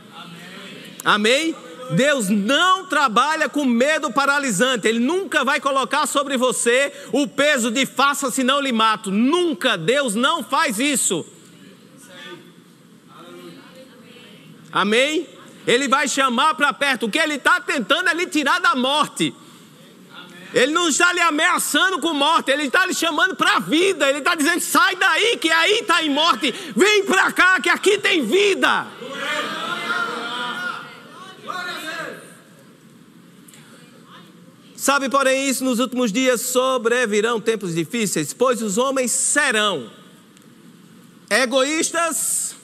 Amém? 1.04 1.54
Amém? 1.54 1.56
Deus 1.90 2.28
não 2.30 2.86
trabalha 2.86 3.48
com 3.48 3.64
medo 3.64 4.10
paralisante, 4.10 4.88
Ele 4.88 4.98
nunca 4.98 5.44
vai 5.44 5.60
colocar 5.60 6.06
sobre 6.06 6.36
você 6.36 6.90
o 7.12 7.28
peso 7.28 7.70
de 7.70 7.84
faça 7.84 8.30
se 8.30 8.42
não 8.42 8.60
lhe 8.60 8.72
mato. 8.72 9.10
Nunca, 9.10 9.76
Deus 9.76 10.14
não 10.14 10.42
faz 10.42 10.80
isso. 10.80 11.24
Amém? 14.72 15.28
Ele 15.66 15.86
vai 15.86 16.08
chamar 16.08 16.54
para 16.54 16.72
perto. 16.72 17.06
O 17.06 17.10
que 17.10 17.18
ele 17.18 17.34
está 17.34 17.60
tentando 17.60 18.08
é 18.08 18.14
lhe 18.14 18.26
tirar 18.26 18.60
da 18.60 18.74
morte. 18.74 19.34
Ele 20.54 20.72
não 20.72 20.88
está 20.88 21.12
lhe 21.12 21.20
ameaçando 21.20 21.98
com 22.00 22.14
morte, 22.14 22.50
ele 22.50 22.64
está 22.64 22.86
lhe 22.86 22.94
chamando 22.94 23.34
para 23.34 23.56
a 23.56 23.60
vida. 23.60 24.08
Ele 24.08 24.18
está 24.18 24.34
dizendo: 24.34 24.60
sai 24.60 24.96
daí, 24.96 25.36
que 25.36 25.50
aí 25.50 25.80
está 25.80 26.02
em 26.02 26.10
morte. 26.10 26.54
Vem 26.74 27.04
para 27.04 27.32
cá, 27.32 27.60
que 27.60 27.68
aqui 27.68 27.98
tem 27.98 28.24
vida. 28.24 28.86
Sabe, 34.76 35.08
porém, 35.08 35.48
isso 35.48 35.64
nos 35.64 35.80
últimos 35.80 36.12
dias 36.12 36.42
sobrevirão 36.42 37.40
tempos 37.40 37.74
difíceis, 37.74 38.32
pois 38.32 38.62
os 38.62 38.78
homens 38.78 39.10
serão 39.10 39.90
egoístas, 41.28 42.54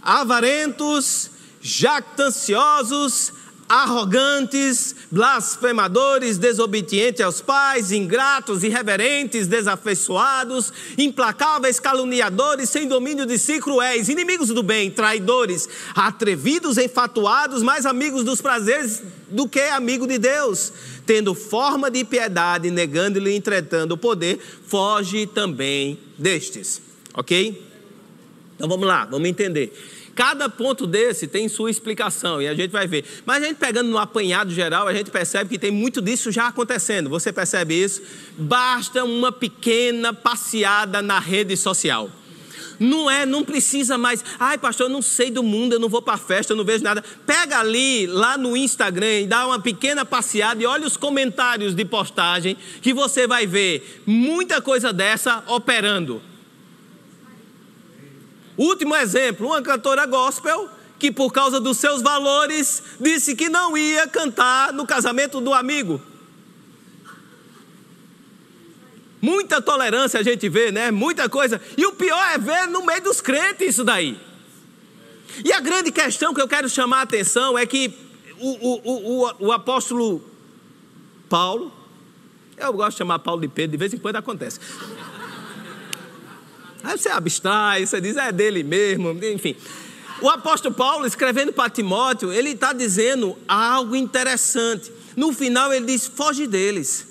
avarentos, 0.00 1.30
jactanciosos, 1.60 3.32
arrogantes, 3.72 4.94
blasfemadores, 5.10 6.36
desobedientes 6.36 7.22
aos 7.22 7.40
pais, 7.40 7.90
ingratos, 7.90 8.62
irreverentes, 8.62 9.46
desafeiçoados, 9.46 10.70
implacáveis, 10.98 11.80
caluniadores, 11.80 12.68
sem 12.68 12.86
domínio 12.86 13.24
de 13.24 13.38
si, 13.38 13.58
cruéis, 13.58 14.10
inimigos 14.10 14.48
do 14.48 14.62
bem, 14.62 14.90
traidores, 14.90 15.66
atrevidos, 15.94 16.76
enfatuados, 16.76 17.62
mais 17.62 17.86
amigos 17.86 18.24
dos 18.24 18.42
prazeres 18.42 19.02
do 19.30 19.48
que 19.48 19.62
amigo 19.62 20.06
de 20.06 20.18
Deus, 20.18 20.70
tendo 21.06 21.34
forma 21.34 21.90
de 21.90 22.04
piedade, 22.04 22.70
negando-lhe, 22.70 23.34
entretando 23.34 23.92
o 23.92 23.96
poder, 23.96 24.38
foge 24.66 25.26
também 25.26 25.98
destes. 26.18 26.82
Ok? 27.14 27.72
Então 28.54 28.68
vamos 28.68 28.86
lá, 28.86 29.06
vamos 29.06 29.26
entender. 29.26 29.72
Cada 30.14 30.48
ponto 30.48 30.86
desse 30.86 31.26
tem 31.26 31.48
sua 31.48 31.70
explicação 31.70 32.40
e 32.42 32.46
a 32.46 32.54
gente 32.54 32.70
vai 32.70 32.86
ver. 32.86 33.04
Mas 33.24 33.42
a 33.42 33.46
gente 33.46 33.56
pegando 33.56 33.88
no 33.88 33.98
apanhado 33.98 34.50
geral, 34.50 34.86
a 34.86 34.94
gente 34.94 35.10
percebe 35.10 35.50
que 35.50 35.58
tem 35.58 35.70
muito 35.70 36.02
disso 36.02 36.30
já 36.30 36.48
acontecendo. 36.48 37.08
Você 37.08 37.32
percebe 37.32 37.82
isso? 37.82 38.02
Basta 38.36 39.04
uma 39.04 39.32
pequena 39.32 40.12
passeada 40.12 41.00
na 41.00 41.18
rede 41.18 41.56
social. 41.56 42.10
Não 42.78 43.10
é, 43.10 43.24
não 43.24 43.44
precisa 43.44 43.96
mais. 43.96 44.24
Ai, 44.38 44.58
pastor, 44.58 44.86
eu 44.86 44.92
não 44.92 45.00
sei 45.00 45.30
do 45.30 45.42
mundo, 45.42 45.74
eu 45.74 45.78
não 45.78 45.88
vou 45.88 46.02
para 46.02 46.18
festa, 46.18 46.52
eu 46.52 46.56
não 46.56 46.64
vejo 46.64 46.82
nada. 46.82 47.02
Pega 47.24 47.58
ali, 47.58 48.06
lá 48.06 48.36
no 48.36 48.56
Instagram, 48.56 49.20
e 49.20 49.26
dá 49.26 49.46
uma 49.46 49.60
pequena 49.60 50.04
passeada 50.04 50.62
e 50.62 50.66
olha 50.66 50.86
os 50.86 50.96
comentários 50.96 51.74
de 51.74 51.84
postagem 51.84 52.56
que 52.80 52.92
você 52.92 53.26
vai 53.26 53.46
ver 53.46 54.02
muita 54.04 54.60
coisa 54.60 54.92
dessa 54.92 55.44
operando. 55.46 56.20
Último 58.56 58.94
exemplo, 58.94 59.46
uma 59.46 59.62
cantora 59.62 60.06
gospel 60.06 60.68
que 60.98 61.10
por 61.10 61.32
causa 61.32 61.58
dos 61.58 61.78
seus 61.78 62.00
valores 62.00 62.82
disse 63.00 63.34
que 63.34 63.48
não 63.48 63.76
ia 63.76 64.06
cantar 64.06 64.72
no 64.72 64.86
casamento 64.86 65.40
do 65.40 65.52
amigo. 65.52 66.00
Muita 69.20 69.60
tolerância 69.60 70.20
a 70.20 70.22
gente 70.22 70.48
vê, 70.48 70.70
né? 70.70 70.90
Muita 70.90 71.28
coisa. 71.28 71.60
E 71.76 71.86
o 71.86 71.92
pior 71.92 72.24
é 72.34 72.38
ver 72.38 72.66
no 72.68 72.84
meio 72.84 73.02
dos 73.02 73.20
crentes 73.20 73.68
isso 73.68 73.84
daí. 73.84 74.18
E 75.44 75.52
a 75.52 75.60
grande 75.60 75.90
questão 75.90 76.34
que 76.34 76.40
eu 76.40 76.48
quero 76.48 76.68
chamar 76.68 76.98
a 76.98 77.02
atenção 77.02 77.56
é 77.56 77.64
que 77.64 77.92
o, 78.38 78.50
o, 78.50 79.24
o, 79.26 79.46
o 79.46 79.52
apóstolo 79.52 80.22
Paulo, 81.28 81.72
eu 82.56 82.72
gosto 82.72 82.92
de 82.92 82.98
chamar 82.98 83.18
Paulo 83.20 83.40
de 83.40 83.48
Pedro, 83.48 83.72
de 83.72 83.76
vez 83.76 83.94
em 83.94 83.98
quando 83.98 84.16
acontece. 84.16 84.60
Aí 86.82 86.98
você 86.98 87.08
abstrai, 87.08 87.86
você 87.86 88.00
diz, 88.00 88.16
é 88.16 88.32
dele 88.32 88.62
mesmo, 88.62 89.12
enfim. 89.24 89.56
O 90.20 90.28
apóstolo 90.28 90.74
Paulo, 90.74 91.06
escrevendo 91.06 91.52
para 91.52 91.68
Timóteo, 91.68 92.32
ele 92.32 92.50
está 92.50 92.72
dizendo 92.72 93.36
algo 93.48 93.96
interessante. 93.96 94.92
No 95.16 95.32
final, 95.32 95.72
ele 95.72 95.86
diz: 95.86 96.06
foge 96.06 96.46
deles. 96.46 97.08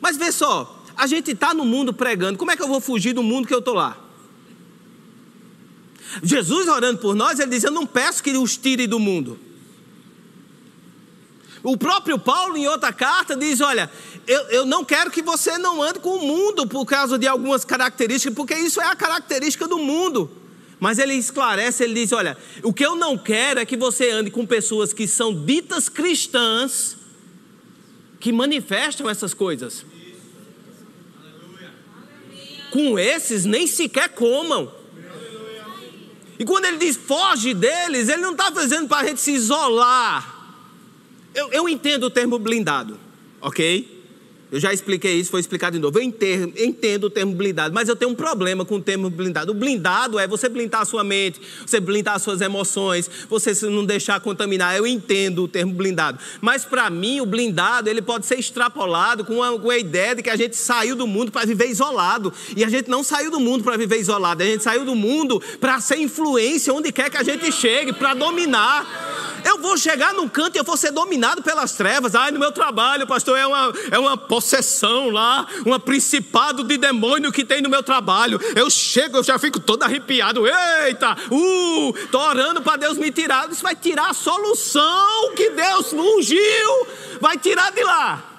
Mas 0.00 0.16
vê 0.16 0.30
só, 0.30 0.84
a 0.96 1.06
gente 1.06 1.32
está 1.32 1.52
no 1.52 1.64
mundo 1.64 1.92
pregando, 1.92 2.38
como 2.38 2.50
é 2.50 2.56
que 2.56 2.62
eu 2.62 2.68
vou 2.68 2.80
fugir 2.80 3.12
do 3.12 3.22
mundo 3.22 3.48
que 3.48 3.54
eu 3.54 3.58
estou 3.58 3.74
lá? 3.74 3.98
Jesus 6.22 6.68
orando 6.68 6.98
por 7.00 7.14
nós, 7.14 7.38
ele 7.38 7.50
diz: 7.50 7.64
Eu 7.64 7.72
não 7.72 7.86
peço 7.86 8.22
que 8.22 8.30
os 8.30 8.56
tire 8.56 8.86
do 8.86 8.98
mundo. 8.98 9.38
O 11.66 11.76
próprio 11.76 12.16
Paulo, 12.16 12.56
em 12.56 12.68
outra 12.68 12.92
carta, 12.92 13.34
diz: 13.34 13.60
Olha, 13.60 13.90
eu, 14.24 14.40
eu 14.50 14.64
não 14.64 14.84
quero 14.84 15.10
que 15.10 15.20
você 15.20 15.58
não 15.58 15.82
ande 15.82 15.98
com 15.98 16.10
o 16.10 16.24
mundo 16.24 16.64
por 16.64 16.86
causa 16.86 17.18
de 17.18 17.26
algumas 17.26 17.64
características, 17.64 18.36
porque 18.36 18.54
isso 18.54 18.80
é 18.80 18.84
a 18.84 18.94
característica 18.94 19.66
do 19.66 19.76
mundo. 19.76 20.30
Mas 20.78 21.00
ele 21.00 21.14
esclarece, 21.14 21.82
ele 21.82 21.94
diz: 21.94 22.12
Olha, 22.12 22.38
o 22.62 22.72
que 22.72 22.86
eu 22.86 22.94
não 22.94 23.18
quero 23.18 23.58
é 23.58 23.66
que 23.66 23.76
você 23.76 24.10
ande 24.10 24.30
com 24.30 24.46
pessoas 24.46 24.92
que 24.92 25.08
são 25.08 25.44
ditas 25.44 25.88
cristãs, 25.88 26.96
que 28.20 28.30
manifestam 28.30 29.10
essas 29.10 29.34
coisas. 29.34 29.84
Com 32.70 32.96
esses, 32.96 33.44
nem 33.44 33.66
sequer 33.66 34.10
comam. 34.10 34.72
E 36.38 36.44
quando 36.44 36.66
ele 36.66 36.76
diz 36.76 36.96
foge 36.96 37.54
deles, 37.54 38.08
ele 38.08 38.22
não 38.22 38.32
está 38.32 38.52
fazendo 38.52 38.86
para 38.86 38.98
a 38.98 39.08
gente 39.08 39.20
se 39.20 39.32
isolar 39.32 40.35
eu, 41.36 41.52
eu 41.52 41.68
entendo 41.68 42.04
o 42.04 42.10
termo 42.10 42.38
blindado, 42.38 42.98
ok? 43.40 43.96
Eu 44.50 44.60
já 44.60 44.72
expliquei 44.72 45.14
isso, 45.14 45.30
foi 45.30 45.40
explicado 45.40 45.76
de 45.76 45.82
novo. 45.82 45.98
Eu 45.98 46.02
entendo, 46.02 46.54
entendo, 46.56 47.04
o 47.04 47.10
termo 47.10 47.34
blindado, 47.34 47.74
mas 47.74 47.88
eu 47.88 47.96
tenho 47.96 48.12
um 48.12 48.14
problema 48.14 48.64
com 48.64 48.76
o 48.76 48.80
termo 48.80 49.10
blindado. 49.10 49.50
O 49.50 49.54
blindado 49.54 50.20
é 50.20 50.26
você 50.26 50.48
blindar 50.48 50.82
a 50.82 50.84
sua 50.84 51.02
mente, 51.02 51.40
você 51.66 51.80
blindar 51.80 52.14
as 52.14 52.22
suas 52.22 52.40
emoções, 52.40 53.10
você 53.28 53.52
não 53.66 53.84
deixar 53.84 54.20
contaminar. 54.20 54.76
Eu 54.76 54.86
entendo 54.86 55.42
o 55.42 55.48
termo 55.48 55.74
blindado. 55.74 56.18
Mas 56.40 56.64
para 56.64 56.88
mim, 56.88 57.20
o 57.20 57.26
blindado 57.26 57.90
ele 57.90 58.00
pode 58.00 58.24
ser 58.24 58.38
extrapolado 58.38 59.24
com 59.24 59.42
a, 59.42 59.58
com 59.58 59.68
a 59.68 59.78
ideia 59.78 60.14
de 60.14 60.22
que 60.22 60.30
a 60.30 60.36
gente 60.36 60.56
saiu 60.56 60.94
do 60.94 61.08
mundo 61.08 61.32
para 61.32 61.44
viver 61.44 61.68
isolado. 61.68 62.32
E 62.56 62.64
a 62.64 62.68
gente 62.68 62.88
não 62.88 63.02
saiu 63.02 63.32
do 63.32 63.40
mundo 63.40 63.64
para 63.64 63.76
viver 63.76 63.98
isolado, 63.98 64.44
a 64.44 64.46
gente 64.46 64.62
saiu 64.62 64.84
do 64.84 64.94
mundo 64.94 65.42
para 65.60 65.80
ser 65.80 65.98
influência 65.98 66.72
onde 66.72 66.92
quer 66.92 67.10
que 67.10 67.16
a 67.16 67.24
gente 67.24 67.50
chegue, 67.50 67.92
para 67.92 68.14
dominar. 68.14 69.35
Eu 69.46 69.58
vou 69.58 69.78
chegar 69.78 70.12
num 70.12 70.28
canto 70.28 70.56
e 70.56 70.58
eu 70.58 70.64
vou 70.64 70.76
ser 70.76 70.90
dominado 70.90 71.40
pelas 71.40 71.72
trevas. 71.72 72.16
Ai, 72.16 72.32
no 72.32 72.40
meu 72.40 72.50
trabalho, 72.50 73.06
pastor, 73.06 73.38
é 73.38 73.46
uma, 73.46 73.72
é 73.92 73.98
uma 73.98 74.16
possessão 74.16 75.08
lá, 75.08 75.46
um 75.64 75.78
principado 75.78 76.64
de 76.64 76.76
demônio 76.76 77.30
que 77.30 77.44
tem 77.44 77.62
no 77.62 77.68
meu 77.68 77.80
trabalho. 77.80 78.40
Eu 78.56 78.68
chego, 78.68 79.18
eu 79.18 79.22
já 79.22 79.38
fico 79.38 79.60
todo 79.60 79.84
arrepiado. 79.84 80.44
Eita, 80.48 81.16
uh, 81.30 82.08
tô 82.10 82.18
orando 82.18 82.60
para 82.60 82.76
Deus 82.76 82.98
me 82.98 83.12
tirar. 83.12 83.48
Isso 83.48 83.62
vai 83.62 83.76
tirar 83.76 84.10
a 84.10 84.14
solução 84.14 85.32
que 85.36 85.50
Deus 85.50 85.92
ungiu, 85.92 86.86
vai 87.20 87.38
tirar 87.38 87.70
de 87.70 87.84
lá. 87.84 88.35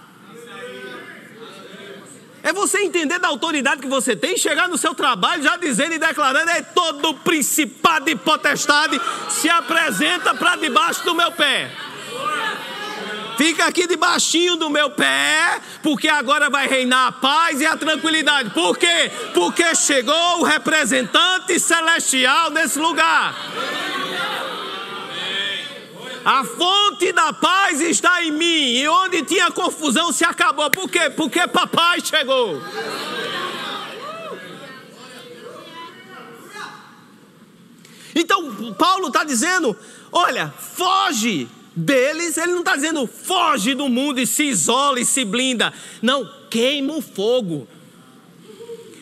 É 2.47 2.53
você 2.53 2.77
entender 2.77 3.19
da 3.19 3.27
autoridade 3.27 3.81
que 3.81 3.89
você 3.89 4.15
tem, 4.15 4.37
chegar 4.37 4.69
no 4.69 4.77
seu 4.77 4.95
trabalho 4.95 5.43
já 5.43 5.57
dizendo 5.57 5.95
e 5.95 5.99
declarando: 5.99 6.49
é 6.49 6.61
todo 6.61 7.13
principado 7.15 8.09
e 8.09 8.15
potestade 8.15 9.01
se 9.27 9.49
apresenta 9.49 10.33
para 10.33 10.55
debaixo 10.55 11.03
do 11.03 11.13
meu 11.13 11.29
pé. 11.29 11.69
Fica 13.37 13.65
aqui 13.65 13.85
debaixinho 13.85 14.55
do 14.55 14.69
meu 14.69 14.89
pé, 14.89 15.59
porque 15.83 16.07
agora 16.07 16.49
vai 16.49 16.67
reinar 16.67 17.07
a 17.07 17.11
paz 17.11 17.59
e 17.59 17.65
a 17.65 17.75
tranquilidade. 17.75 18.51
Por 18.51 18.77
quê? 18.77 19.11
Porque 19.33 19.75
chegou 19.75 20.39
o 20.39 20.43
representante 20.43 21.59
celestial 21.59 22.49
nesse 22.49 22.79
lugar. 22.79 23.35
A 26.27 26.43
fonte 26.43 27.13
da 27.13 27.31
paz 27.31 27.79
está 27.79 28.22
em 28.22 28.31
mim. 28.31 28.74
E 28.75 28.86
onde 28.89 29.24
tinha 29.24 29.50
confusão 29.50 30.12
se 30.12 30.25
acabou. 30.25 30.69
Por 30.69 30.89
quê? 30.89 31.10
Porque 31.10 31.48
papai 31.48 32.01
chegou. 32.01 32.62
Então, 38.13 38.74
Paulo 38.74 39.07
está 39.07 39.24
dizendo: 39.24 39.74
olha, 40.12 40.50
foge 40.50 41.48
deles. 41.74 42.36
Ele 42.36 42.51
não 42.51 42.60
está 42.60 42.75
dizendo 42.75 43.07
foge 43.07 43.74
do 43.74 43.88
mundo 43.88 44.19
e 44.19 44.27
se 44.27 44.43
isola 44.43 45.00
e 45.00 45.05
se 45.05 45.24
blinda. 45.24 45.74
Não, 46.01 46.29
queima 46.50 46.93
o 46.93 47.01
fogo. 47.01 47.65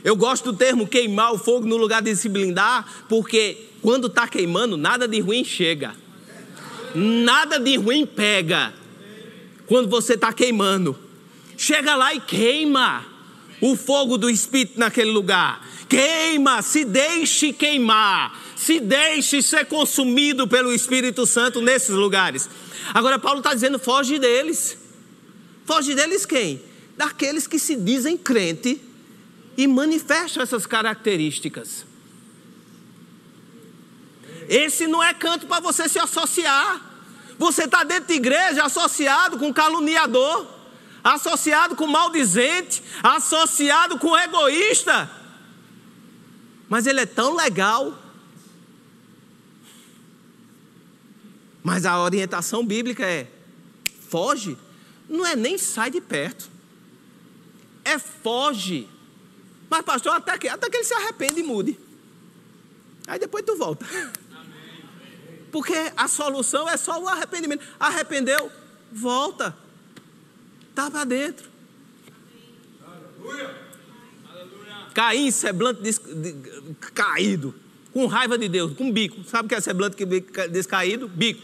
Eu 0.04 0.16
gosto 0.16 0.52
do 0.52 0.56
termo 0.56 0.86
queimar 0.86 1.34
o 1.34 1.40
fogo 1.40 1.66
no 1.66 1.76
lugar 1.76 2.04
de 2.04 2.16
se 2.16 2.30
blindar, 2.30 2.86
porque 3.10 3.66
quando 3.82 4.06
está 4.06 4.28
queimando, 4.28 4.78
nada 4.78 5.08
de 5.08 5.20
ruim 5.20 5.44
chega. 5.44 6.05
Nada 6.96 7.60
de 7.60 7.76
ruim 7.76 8.06
pega 8.06 8.74
quando 9.68 9.90
você 9.90 10.14
está 10.14 10.32
queimando. 10.32 10.98
Chega 11.58 11.96
lá 11.96 12.14
e 12.14 12.20
queima 12.20 13.06
o 13.62 13.76
fogo 13.76 14.18
do 14.18 14.30
Espírito 14.30 14.80
naquele 14.80 15.12
lugar. 15.12 15.66
Queima, 15.88 16.62
se 16.62 16.84
deixe 16.84 17.54
queimar, 17.54 18.42
se 18.56 18.80
deixe 18.80 19.42
ser 19.42 19.66
consumido 19.66 20.48
pelo 20.48 20.74
Espírito 20.74 21.26
Santo 21.26 21.62
nesses 21.62 21.96
lugares. 21.96 22.50
Agora, 22.94 23.20
Paulo 23.20 23.40
está 23.40 23.54
dizendo: 23.54 23.78
foge 23.78 24.18
deles. 24.18 24.78
Foge 25.66 25.96
deles 25.96 26.26
quem? 26.26 26.62
Daqueles 26.98 27.48
que 27.48 27.60
se 27.60 27.76
dizem 27.76 28.18
crente 28.18 28.82
e 29.58 29.68
manifestam 29.68 30.44
essas 30.44 30.66
características. 30.66 31.86
Esse 34.48 34.88
não 34.88 35.04
é 35.04 35.14
canto 35.14 35.48
para 35.48 35.60
você 35.60 35.88
se 35.88 36.00
associar. 36.00 36.82
Você 37.38 37.66
está 37.66 37.84
dentro 37.84 38.08
de 38.08 38.14
igreja 38.14 38.64
associado 38.64 39.38
com 39.38 39.54
caluniador, 39.54 40.48
associado 41.04 41.76
com 41.76 41.86
maldizente, 41.88 42.82
associado 43.04 44.00
com 44.00 44.18
egoísta. 44.18 45.10
Mas 46.70 46.88
ele 46.88 47.02
é 47.02 47.06
tão 47.06 47.36
legal. 47.36 47.98
Mas 51.64 51.86
a 51.86 52.00
orientação 52.00 52.66
bíblica 52.66 53.06
é: 53.06 53.28
foge, 54.10 54.58
não 55.10 55.26
é 55.26 55.36
nem 55.36 55.58
sai 55.58 55.92
de 55.92 56.00
perto, 56.00 56.50
é 57.84 58.00
foge. 58.00 58.88
Mas, 59.70 59.82
pastor, 59.82 60.14
até 60.14 60.38
que, 60.38 60.48
até 60.48 60.70
que 60.70 60.78
ele 60.78 60.84
se 60.84 60.94
arrepende 60.94 61.40
e 61.40 61.44
mude. 61.44 61.80
Aí 63.08 63.20
depois 63.20 63.44
tu 63.46 63.56
volta. 63.56 63.86
Porque 65.56 65.94
a 65.96 66.10
solução 66.10 66.70
é 66.70 66.76
só 66.76 67.02
o 67.02 67.08
arrependimento. 67.08 67.64
Arrependeu, 67.80 68.52
volta. 68.92 69.56
Está 70.70 70.92
para 70.92 71.06
dentro. 71.06 71.50
Caim, 74.94 75.32
semblante 75.32 75.82
des, 75.82 75.98
de, 75.98 76.36
caído, 76.94 77.56
com 77.94 78.06
raiva 78.06 78.38
de 78.38 78.50
Deus, 78.50 78.76
com 78.76 78.92
bico. 78.92 79.24
Sabe 79.24 79.46
o 79.46 79.48
que 79.48 79.56
é 79.56 79.62
semblante 79.62 79.96
descaído? 80.52 81.08
Bico. 81.08 81.42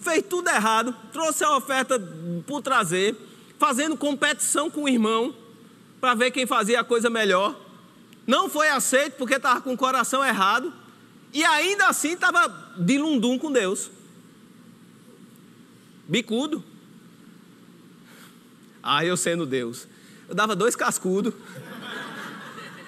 Fez 0.00 0.24
tudo 0.28 0.48
errado, 0.48 0.92
trouxe 1.12 1.44
a 1.44 1.56
oferta 1.56 1.96
por 2.44 2.60
trazer, 2.60 3.14
fazendo 3.56 3.96
competição 3.96 4.68
com 4.68 4.82
o 4.82 4.88
irmão, 4.88 5.32
para 6.00 6.16
ver 6.16 6.32
quem 6.32 6.44
fazia 6.44 6.80
a 6.80 6.84
coisa 6.84 7.08
melhor. 7.08 7.54
Não 8.26 8.50
foi 8.50 8.68
aceito 8.68 9.12
porque 9.12 9.36
estava 9.36 9.60
com 9.60 9.74
o 9.74 9.78
coração 9.78 10.24
errado. 10.24 10.81
E 11.32 11.42
ainda 11.44 11.86
assim 11.86 12.12
estava 12.12 12.48
de 12.76 12.98
lundum 12.98 13.38
com 13.38 13.50
Deus. 13.50 13.90
Bicudo. 16.06 16.62
Ah, 18.82 19.04
eu 19.04 19.16
sendo 19.16 19.46
Deus. 19.46 19.86
Eu 20.28 20.34
dava 20.34 20.54
dois 20.54 20.76
cascudos. 20.76 21.32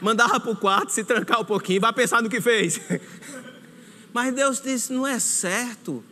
Mandava 0.01 0.39
para 0.39 0.51
o 0.51 0.57
quarto, 0.57 0.91
se 0.91 1.05
trancar 1.05 1.41
um 1.41 1.45
pouquinho, 1.45 1.81
vai 1.81 1.93
pensar 1.93 2.23
no 2.23 2.29
que 2.29 2.41
fez. 2.41 2.79
Mas 4.13 4.35
Deus 4.35 4.61
disse: 4.61 4.93
não 4.93 5.07
é 5.07 5.19
certo 5.19 6.05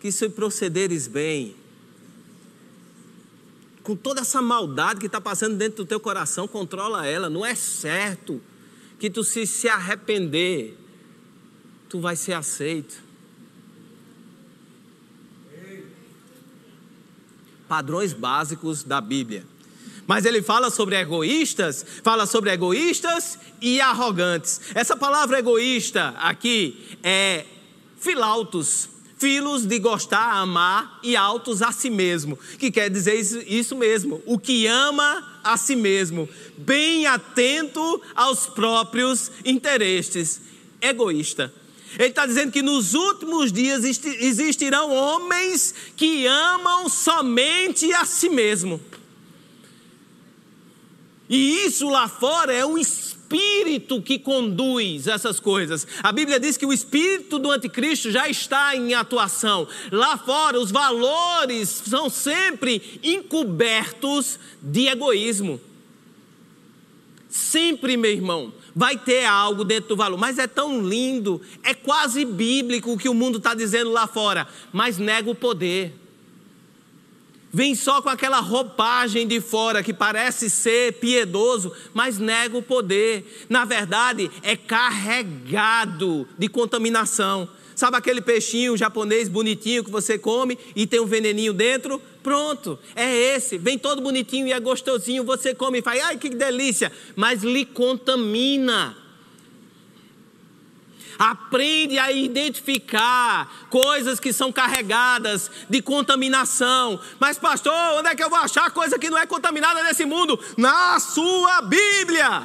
que 0.00 0.10
se 0.10 0.28
procederes 0.28 1.06
bem, 1.06 1.54
com 3.82 3.94
toda 3.94 4.22
essa 4.22 4.42
maldade 4.42 4.98
que 4.98 5.06
está 5.06 5.20
passando 5.20 5.56
dentro 5.56 5.84
do 5.84 5.88
teu 5.88 6.00
coração, 6.00 6.48
controla 6.48 7.06
ela. 7.06 7.30
Não 7.30 7.44
é 7.44 7.54
certo 7.54 8.42
que 8.98 9.08
tu 9.08 9.22
se, 9.22 9.46
se 9.46 9.68
arrepender 9.68 10.76
tu 11.94 12.00
vai 12.00 12.16
ser 12.16 12.32
aceito. 12.32 12.96
Padrões 17.68 18.12
básicos 18.12 18.82
da 18.82 19.00
Bíblia. 19.00 19.46
Mas 20.04 20.24
ele 20.24 20.42
fala 20.42 20.70
sobre 20.70 20.96
egoístas, 20.96 21.86
fala 22.02 22.26
sobre 22.26 22.50
egoístas 22.50 23.38
e 23.60 23.80
arrogantes. 23.80 24.60
Essa 24.74 24.96
palavra 24.96 25.38
egoísta 25.38 26.08
aqui 26.18 26.98
é 27.00 27.46
filautos, 27.96 28.88
filos 29.16 29.64
de 29.64 29.78
gostar, 29.78 30.32
amar 30.32 30.98
e 31.00 31.14
altos 31.14 31.62
a 31.62 31.70
si 31.70 31.90
mesmo, 31.90 32.36
que 32.58 32.72
quer 32.72 32.90
dizer 32.90 33.14
isso, 33.14 33.38
isso 33.46 33.76
mesmo, 33.76 34.20
o 34.26 34.36
que 34.36 34.66
ama 34.66 35.40
a 35.44 35.56
si 35.56 35.76
mesmo, 35.76 36.28
bem 36.58 37.06
atento 37.06 38.02
aos 38.16 38.46
próprios 38.46 39.30
interesses, 39.44 40.40
egoísta. 40.80 41.54
Ele 41.98 42.08
está 42.08 42.26
dizendo 42.26 42.52
que 42.52 42.62
nos 42.62 42.94
últimos 42.94 43.52
dias 43.52 43.84
existirão 43.84 44.92
homens 44.92 45.74
que 45.96 46.26
amam 46.26 46.88
somente 46.88 47.92
a 47.92 48.04
si 48.04 48.28
mesmo. 48.28 48.80
E 51.28 51.64
isso 51.66 51.88
lá 51.88 52.06
fora 52.06 52.52
é 52.52 52.66
um 52.66 52.76
espírito 52.76 54.02
que 54.02 54.18
conduz 54.18 55.06
essas 55.06 55.40
coisas. 55.40 55.86
A 56.02 56.12
Bíblia 56.12 56.38
diz 56.38 56.56
que 56.56 56.66
o 56.66 56.72
espírito 56.72 57.38
do 57.38 57.50
anticristo 57.50 58.10
já 58.10 58.28
está 58.28 58.76
em 58.76 58.94
atuação. 58.94 59.66
Lá 59.90 60.18
fora, 60.18 60.60
os 60.60 60.70
valores 60.70 61.68
são 61.68 62.10
sempre 62.10 63.00
encobertos 63.02 64.38
de 64.62 64.86
egoísmo. 64.86 65.60
Sempre, 67.28 67.96
meu 67.96 68.12
irmão, 68.12 68.52
vai 68.74 68.98
ter 68.98 69.24
algo 69.24 69.64
dentro 69.64 69.90
do 69.90 69.96
valor, 69.96 70.18
mas 70.18 70.38
é 70.38 70.46
tão 70.46 70.82
lindo, 70.82 71.40
é 71.62 71.72
quase 71.72 72.24
bíblico 72.24 72.92
o 72.92 72.98
que 72.98 73.08
o 73.08 73.14
mundo 73.14 73.38
está 73.38 73.54
dizendo 73.54 73.90
lá 73.90 74.06
fora, 74.06 74.48
mas 74.72 74.98
nega 74.98 75.30
o 75.30 75.34
poder. 75.34 76.03
Vem 77.54 77.76
só 77.76 78.02
com 78.02 78.08
aquela 78.08 78.40
roupagem 78.40 79.28
de 79.28 79.40
fora 79.40 79.80
que 79.80 79.94
parece 79.94 80.50
ser 80.50 80.94
piedoso, 80.94 81.72
mas 81.92 82.18
nega 82.18 82.58
o 82.58 82.62
poder. 82.62 83.46
Na 83.48 83.64
verdade, 83.64 84.28
é 84.42 84.56
carregado 84.56 86.26
de 86.36 86.48
contaminação. 86.48 87.48
Sabe 87.76 87.96
aquele 87.96 88.20
peixinho 88.20 88.76
japonês 88.76 89.28
bonitinho 89.28 89.84
que 89.84 89.90
você 89.90 90.18
come 90.18 90.58
e 90.74 90.84
tem 90.84 90.98
um 90.98 91.06
veneninho 91.06 91.52
dentro? 91.52 92.02
Pronto, 92.24 92.76
é 92.96 93.36
esse. 93.36 93.56
Vem 93.56 93.78
todo 93.78 94.02
bonitinho 94.02 94.48
e 94.48 94.52
é 94.52 94.58
gostosinho. 94.58 95.22
Você 95.22 95.54
come 95.54 95.78
e 95.78 95.82
faz, 95.82 96.02
ai 96.02 96.18
que 96.18 96.30
delícia, 96.30 96.90
mas 97.14 97.44
lhe 97.44 97.64
contamina. 97.64 98.96
Aprende 101.18 101.98
a 101.98 102.10
identificar 102.12 103.66
coisas 103.70 104.18
que 104.20 104.32
são 104.32 104.52
carregadas 104.52 105.50
de 105.68 105.82
contaminação. 105.82 107.00
Mas, 107.18 107.38
pastor, 107.38 107.74
onde 107.94 108.08
é 108.08 108.14
que 108.14 108.22
eu 108.22 108.30
vou 108.30 108.38
achar 108.38 108.70
coisa 108.70 108.98
que 108.98 109.10
não 109.10 109.18
é 109.18 109.26
contaminada 109.26 109.82
nesse 109.82 110.04
mundo? 110.04 110.38
Na 110.56 110.98
sua 111.00 111.62
Bíblia. 111.62 112.42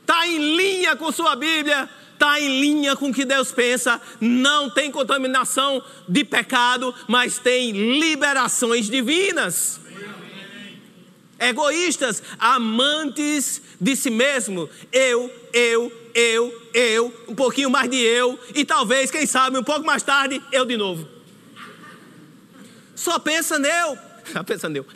Está 0.00 0.26
em 0.26 0.56
linha 0.56 0.96
com 0.96 1.10
sua 1.12 1.36
Bíblia 1.36 1.88
está 2.22 2.40
em 2.40 2.60
linha 2.60 2.94
com 2.94 3.10
o 3.10 3.12
que 3.12 3.24
Deus 3.24 3.50
pensa, 3.50 4.00
não 4.20 4.70
tem 4.70 4.92
contaminação 4.92 5.82
de 6.08 6.22
pecado, 6.22 6.94
mas 7.08 7.38
tem 7.38 7.72
liberações 7.98 8.88
divinas. 8.88 9.81
Egoístas, 11.42 12.22
amantes 12.38 13.60
de 13.80 13.96
si 13.96 14.10
mesmo, 14.10 14.70
eu, 14.92 15.30
eu, 15.52 15.92
eu, 16.14 16.62
eu, 16.72 17.14
um 17.26 17.34
pouquinho 17.34 17.68
mais 17.68 17.90
de 17.90 17.96
eu, 17.96 18.38
e 18.54 18.64
talvez, 18.64 19.10
quem 19.10 19.26
sabe, 19.26 19.58
um 19.58 19.64
pouco 19.64 19.84
mais 19.84 20.02
tarde, 20.02 20.40
eu 20.52 20.64
de 20.64 20.76
novo. 20.76 21.08
Só 22.94 23.18
pensa 23.18 23.58
neu, 23.58 23.98
só 24.32 24.42
pensa 24.44 24.68
neu, 24.68 24.86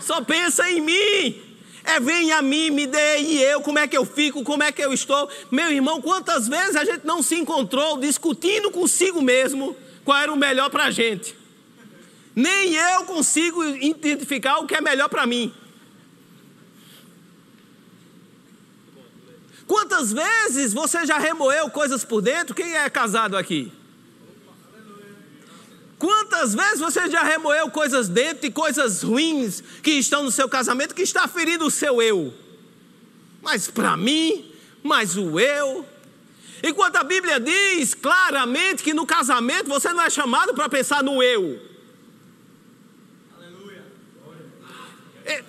só 0.00 0.22
pensa 0.22 0.70
em 0.70 0.80
mim. 0.80 1.42
É 1.84 2.00
vem 2.00 2.32
a 2.32 2.42
mim, 2.42 2.70
me 2.70 2.84
dê 2.84 3.18
e 3.18 3.40
eu, 3.40 3.60
como 3.60 3.78
é 3.78 3.86
que 3.86 3.96
eu 3.96 4.04
fico, 4.04 4.42
como 4.42 4.62
é 4.62 4.72
que 4.72 4.82
eu 4.82 4.92
estou. 4.92 5.30
Meu 5.52 5.70
irmão, 5.70 6.02
quantas 6.02 6.48
vezes 6.48 6.74
a 6.74 6.84
gente 6.84 7.06
não 7.06 7.22
se 7.22 7.36
encontrou 7.36 7.98
discutindo 7.98 8.72
consigo 8.72 9.22
mesmo 9.22 9.76
qual 10.04 10.18
era 10.18 10.32
o 10.32 10.36
melhor 10.36 10.68
para 10.68 10.86
a 10.86 10.90
gente. 10.90 11.36
Nem 12.36 12.74
eu 12.74 13.04
consigo 13.04 13.64
identificar 13.64 14.58
o 14.58 14.66
que 14.66 14.76
é 14.76 14.80
melhor 14.80 15.08
para 15.08 15.26
mim. 15.26 15.52
Quantas 19.66 20.12
vezes 20.12 20.72
você 20.72 21.04
já 21.04 21.18
remoeu 21.18 21.68
coisas 21.70 22.04
por 22.04 22.20
dentro? 22.20 22.54
Quem 22.54 22.76
é 22.76 22.88
casado 22.88 23.36
aqui? 23.36 23.72
Quantas 25.98 26.54
vezes 26.54 26.78
você 26.78 27.08
já 27.10 27.22
remoeu 27.22 27.70
coisas 27.70 28.08
dentro 28.08 28.46
e 28.46 28.50
coisas 28.50 29.02
ruins 29.02 29.62
que 29.82 29.92
estão 29.92 30.22
no 30.22 30.30
seu 30.30 30.48
casamento 30.48 30.94
que 30.94 31.02
está 31.02 31.26
ferindo 31.26 31.66
o 31.66 31.70
seu 31.70 32.02
eu? 32.02 32.34
Mas 33.42 33.68
para 33.68 33.96
mim, 33.96 34.52
mas 34.82 35.16
o 35.16 35.40
eu. 35.40 35.86
Enquanto 36.62 36.96
a 36.96 37.04
Bíblia 37.04 37.40
diz 37.40 37.94
claramente 37.94 38.82
que 38.82 38.92
no 38.92 39.06
casamento 39.06 39.68
você 39.68 39.92
não 39.92 40.02
é 40.02 40.10
chamado 40.10 40.54
para 40.54 40.68
pensar 40.68 41.02
no 41.02 41.22
eu. 41.22 41.60
Aleluia. 43.36 43.84
É, 45.24 45.44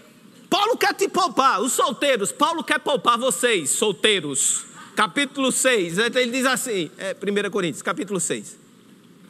Paulo 0.57 0.75
quer 0.75 0.95
te 0.95 1.07
poupar, 1.07 1.61
os 1.61 1.73
solteiros. 1.73 2.31
Paulo 2.31 2.63
quer 2.63 2.79
poupar 2.79 3.15
vocês, 3.15 3.69
solteiros. 3.69 4.65
Capítulo 4.95 5.51
6, 5.51 5.99
ele 5.99 6.31
diz 6.31 6.47
assim, 6.47 6.89
é, 6.97 7.15
1 7.15 7.51
Coríntios, 7.51 7.83
capítulo 7.83 8.19
6. 8.19 8.57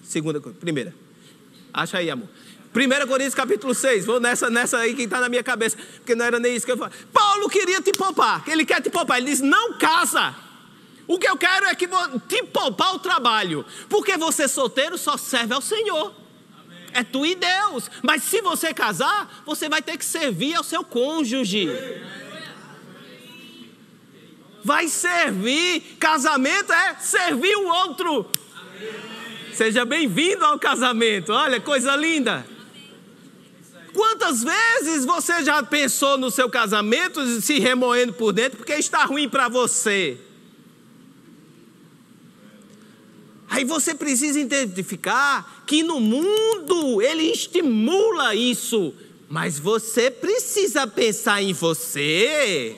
Segunda, 0.01 0.39
primeira. 0.39 0.95
Acha 1.73 1.97
aí, 1.97 2.09
amor. 2.09 2.29
1 2.73 3.07
Coríntios 3.07 3.35
capítulo 3.35 3.75
6, 3.75 4.05
vou 4.05 4.21
nessa, 4.21 4.49
nessa 4.49 4.77
aí 4.77 4.95
que 4.95 5.01
está 5.01 5.19
na 5.19 5.27
minha 5.27 5.43
cabeça, 5.43 5.75
porque 5.97 6.15
não 6.15 6.23
era 6.23 6.39
nem 6.39 6.55
isso 6.55 6.65
que 6.65 6.71
eu 6.71 6.77
falei. 6.77 6.97
Paulo 7.11 7.49
queria 7.49 7.81
te 7.81 7.91
poupar, 7.91 8.47
ele 8.47 8.63
quer 8.63 8.81
te 8.81 8.89
poupar, 8.89 9.17
ele 9.17 9.29
diz: 9.29 9.41
não 9.41 9.77
casa. 9.77 10.33
O 11.05 11.19
que 11.19 11.27
eu 11.27 11.35
quero 11.35 11.65
é 11.65 11.75
que 11.75 11.89
te 12.29 12.43
poupar 12.43 12.95
o 12.95 12.99
trabalho, 12.99 13.65
porque 13.89 14.15
você 14.15 14.47
solteiro 14.47 14.97
só 14.97 15.17
serve 15.17 15.53
ao 15.53 15.61
Senhor. 15.61 16.26
É 16.97 17.03
tu 17.03 17.23
e 17.27 17.35
Deus. 17.35 17.91
Mas 18.01 18.23
se 18.23 18.41
você 18.41 18.73
casar, 18.73 19.43
você 19.45 19.69
vai 19.69 19.83
ter 19.83 19.95
que 19.99 20.03
servir 20.03 20.55
ao 20.55 20.63
seu 20.63 20.83
cônjuge. 20.83 21.69
Vai 24.63 24.87
servir. 24.87 25.95
Casamento 25.99 26.73
é 26.73 26.95
servir 26.95 27.55
o 27.55 27.67
outro. 27.67 28.25
Seja 29.53 29.85
bem-vindo 29.85 30.43
ao 30.43 30.57
casamento. 30.57 31.31
Olha, 31.31 31.61
coisa 31.61 31.95
linda. 31.95 32.43
Quantas 33.93 34.43
vezes 34.43 35.05
você 35.05 35.43
já 35.43 35.61
pensou 35.61 36.17
no 36.17 36.31
seu 36.31 36.49
casamento 36.49 37.23
se 37.41 37.59
remoendo 37.59 38.13
por 38.13 38.33
dentro 38.33 38.57
porque 38.57 38.73
está 38.73 39.05
ruim 39.05 39.29
para 39.29 39.47
você? 39.47 40.17
Aí 43.49 43.63
você 43.63 43.95
precisa 43.95 44.39
identificar 44.39 45.63
que 45.65 45.81
no 45.81 45.99
mundo 45.99 47.01
ele 47.01 47.23
estimula 47.31 48.35
isso, 48.35 48.93
mas 49.29 49.57
você 49.57 50.11
precisa 50.11 50.85
pensar 50.85 51.41
em 51.41 51.53
você. 51.53 52.77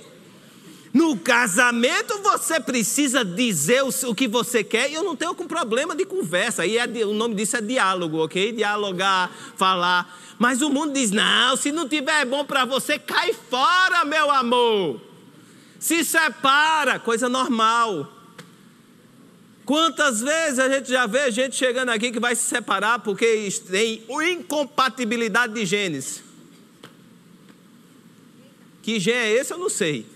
No 0.94 1.18
casamento 1.18 2.20
você 2.20 2.60
precisa 2.60 3.24
dizer 3.24 3.84
o 3.84 4.16
que 4.16 4.28
você 4.28 4.64
quer 4.64 4.90
e 4.90 4.96
eu 4.96 5.04
não 5.04 5.16
tenho 5.16 5.36
com 5.36 5.48
problema 5.48 5.96
de 5.96 6.06
conversa. 6.06 6.64
Aí 6.64 6.78
é, 6.78 6.86
o 7.06 7.14
nome 7.14 7.36
disso 7.36 7.58
é 7.58 7.62
diálogo, 7.62 8.24
ok? 8.24 8.52
Dialogar, 8.52 9.32
falar. 9.56 10.20
Mas 10.40 10.62
o 10.62 10.70
mundo 10.70 10.94
diz: 10.94 11.12
não, 11.12 11.56
se 11.56 11.72
não 11.72 11.88
tiver 11.88 12.26
bom 12.26 12.44
para 12.44 12.66
você, 12.66 12.98
cai 12.98 13.34
fora, 13.34 14.04
meu 14.06 14.32
amor. 14.32 15.00
Se 15.80 16.04
separa, 16.04 17.00
coisa 17.00 17.30
normal. 17.30 18.19
Quantas 19.70 20.20
vezes 20.20 20.58
a 20.58 20.68
gente 20.68 20.90
já 20.90 21.06
vê 21.06 21.30
gente 21.30 21.56
chegando 21.56 21.90
aqui 21.90 22.12
que 22.12 22.20
vai 22.20 22.36
se 22.36 22.42
separar 22.42 22.98
porque 22.98 23.48
tem 23.70 24.04
incompatibilidade 24.34 25.54
de 25.54 25.64
genes? 25.64 26.24
Que 28.82 29.00
gene 29.00 29.16
é 29.16 29.32
esse 29.34 29.54
eu 29.54 29.60
não 29.60 29.70
sei. 29.70 30.08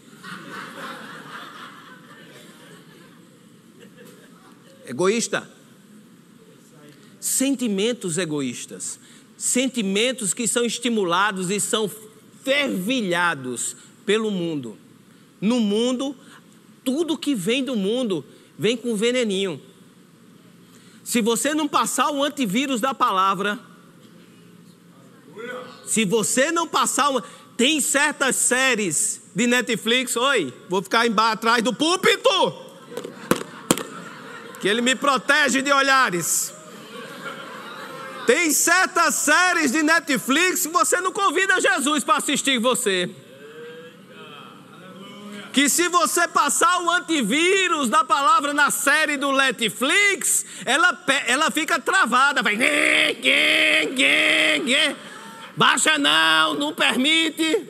Egoísta. 4.88 5.48
Sentimentos 7.20 8.18
egoístas. 8.18 9.00
Sentimentos 9.38 10.34
que 10.34 10.48
são 10.48 10.66
estimulados 10.66 11.52
e 11.52 11.60
são 11.60 11.88
fervilhados 12.44 13.76
pelo 14.04 14.32
mundo. 14.32 14.76
No 15.39 15.60
mundo, 15.60 16.16
tudo 16.84 17.16
que 17.16 17.36
vem 17.36 17.63
do 17.63 17.76
mundo 17.76 18.26
vem 18.58 18.78
com 18.78 18.96
veneninho. 18.96 19.62
Se 21.04 21.22
você 21.22 21.54
não 21.54 21.68
passar 21.68 22.12
o 22.12 22.24
antivírus 22.24 22.80
da 22.80 22.94
palavra, 22.94 23.60
se 25.86 26.06
você 26.06 26.52
não 26.52 26.68
passar 26.68 27.10
uma, 27.10 27.24
tem 27.58 27.82
certas 27.82 28.36
séries 28.36 29.22
de 29.36 29.48
Netflix, 29.48 30.16
oi, 30.16 30.54
vou 30.70 30.82
ficar 30.82 31.06
embaixo 31.06 31.34
atrás 31.34 31.63
do 31.63 31.74
púlpito 31.74 32.30
que 34.63 34.68
Ele 34.70 34.82
me 34.82 34.96
protege 34.96 35.62
de 35.62 35.74
olhares. 35.74 36.54
Tem 38.26 38.50
certas 38.52 39.16
séries 39.16 39.74
de 39.74 39.84
Netflix 39.84 40.66
que 40.66 40.72
você 40.72 41.02
não 41.02 41.12
convida 41.12 41.60
Jesus 41.60 42.02
para 42.06 42.16
assistir 42.16 42.60
você. 42.60 43.13
Que 45.54 45.70
se 45.70 45.88
você 45.88 46.28
passar 46.28 46.82
o 46.82 46.89
antivírus 46.89 47.88
da 47.88 48.04
palavra 48.04 48.54
na 48.54 48.72
série 48.72 49.18
do 49.18 49.32
Netflix, 49.32 50.44
ela, 50.66 51.00
ela 51.28 51.52
fica 51.52 51.80
travada, 51.80 52.42
vai. 52.42 52.58
Baixa 55.56 56.00
não, 56.00 56.56
não 56.56 56.74
permite. 56.74 57.70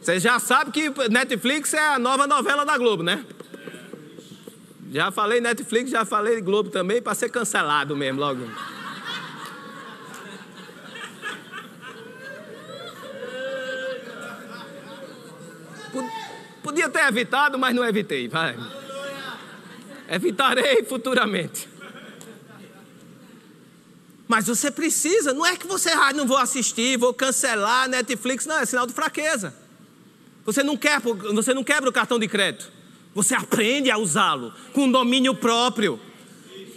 Você 0.00 0.20
já 0.20 0.38
sabe 0.38 0.70
que 0.70 0.88
Netflix 1.10 1.74
é 1.74 1.84
a 1.84 1.98
nova 1.98 2.28
novela 2.28 2.64
da 2.64 2.78
Globo, 2.78 3.02
né? 3.02 3.26
Já 4.92 5.10
falei 5.10 5.40
Netflix, 5.40 5.90
já 5.90 6.04
falei 6.04 6.40
Globo 6.40 6.70
também, 6.70 7.02
para 7.02 7.14
ser 7.14 7.28
cancelado 7.28 7.94
mesmo 7.96 8.20
logo. 8.20 8.48
Podia 16.68 16.86
ter 16.90 17.00
evitado, 17.08 17.58
mas 17.58 17.74
não 17.74 17.82
evitei. 17.82 18.28
Vai. 18.28 18.54
Evitarei 20.06 20.84
futuramente. 20.84 21.66
Mas 24.28 24.46
você 24.46 24.70
precisa, 24.70 25.32
não 25.32 25.46
é 25.46 25.56
que 25.56 25.66
você, 25.66 25.88
ah, 25.88 26.12
não 26.12 26.26
vou 26.26 26.36
assistir, 26.36 26.98
vou 26.98 27.14
cancelar 27.14 27.88
Netflix, 27.88 28.44
não, 28.44 28.58
é 28.58 28.66
sinal 28.66 28.86
de 28.86 28.92
fraqueza. 28.92 29.54
Você 30.44 30.62
não, 30.62 30.76
quer, 30.76 31.00
você 31.00 31.54
não 31.54 31.64
quebra 31.64 31.88
o 31.88 31.92
cartão 31.92 32.18
de 32.18 32.28
crédito. 32.28 32.70
Você 33.14 33.34
aprende 33.34 33.90
a 33.90 33.96
usá-lo 33.96 34.52
com 34.74 34.90
domínio 34.90 35.34
próprio. 35.34 35.98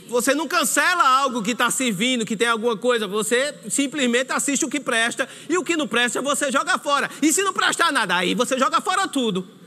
você 0.07 0.33
não 0.33 0.47
cancela 0.47 1.03
algo 1.03 1.43
que 1.43 1.51
está 1.51 1.69
servindo, 1.69 2.25
que 2.25 2.37
tem 2.37 2.47
alguma 2.47 2.77
coisa, 2.77 3.09
você 3.09 3.53
simplesmente 3.69 4.31
assiste 4.31 4.63
o 4.63 4.69
que 4.69 4.79
presta 4.79 5.27
e 5.49 5.57
o 5.57 5.65
que 5.65 5.75
não 5.75 5.85
presta 5.85 6.21
você 6.21 6.49
joga 6.49 6.77
fora. 6.77 7.09
E 7.21 7.33
se 7.33 7.43
não 7.43 7.51
prestar 7.51 7.91
nada, 7.91 8.15
aí 8.15 8.33
você 8.33 8.57
joga 8.57 8.79
fora 8.79 9.05
tudo. 9.05 9.59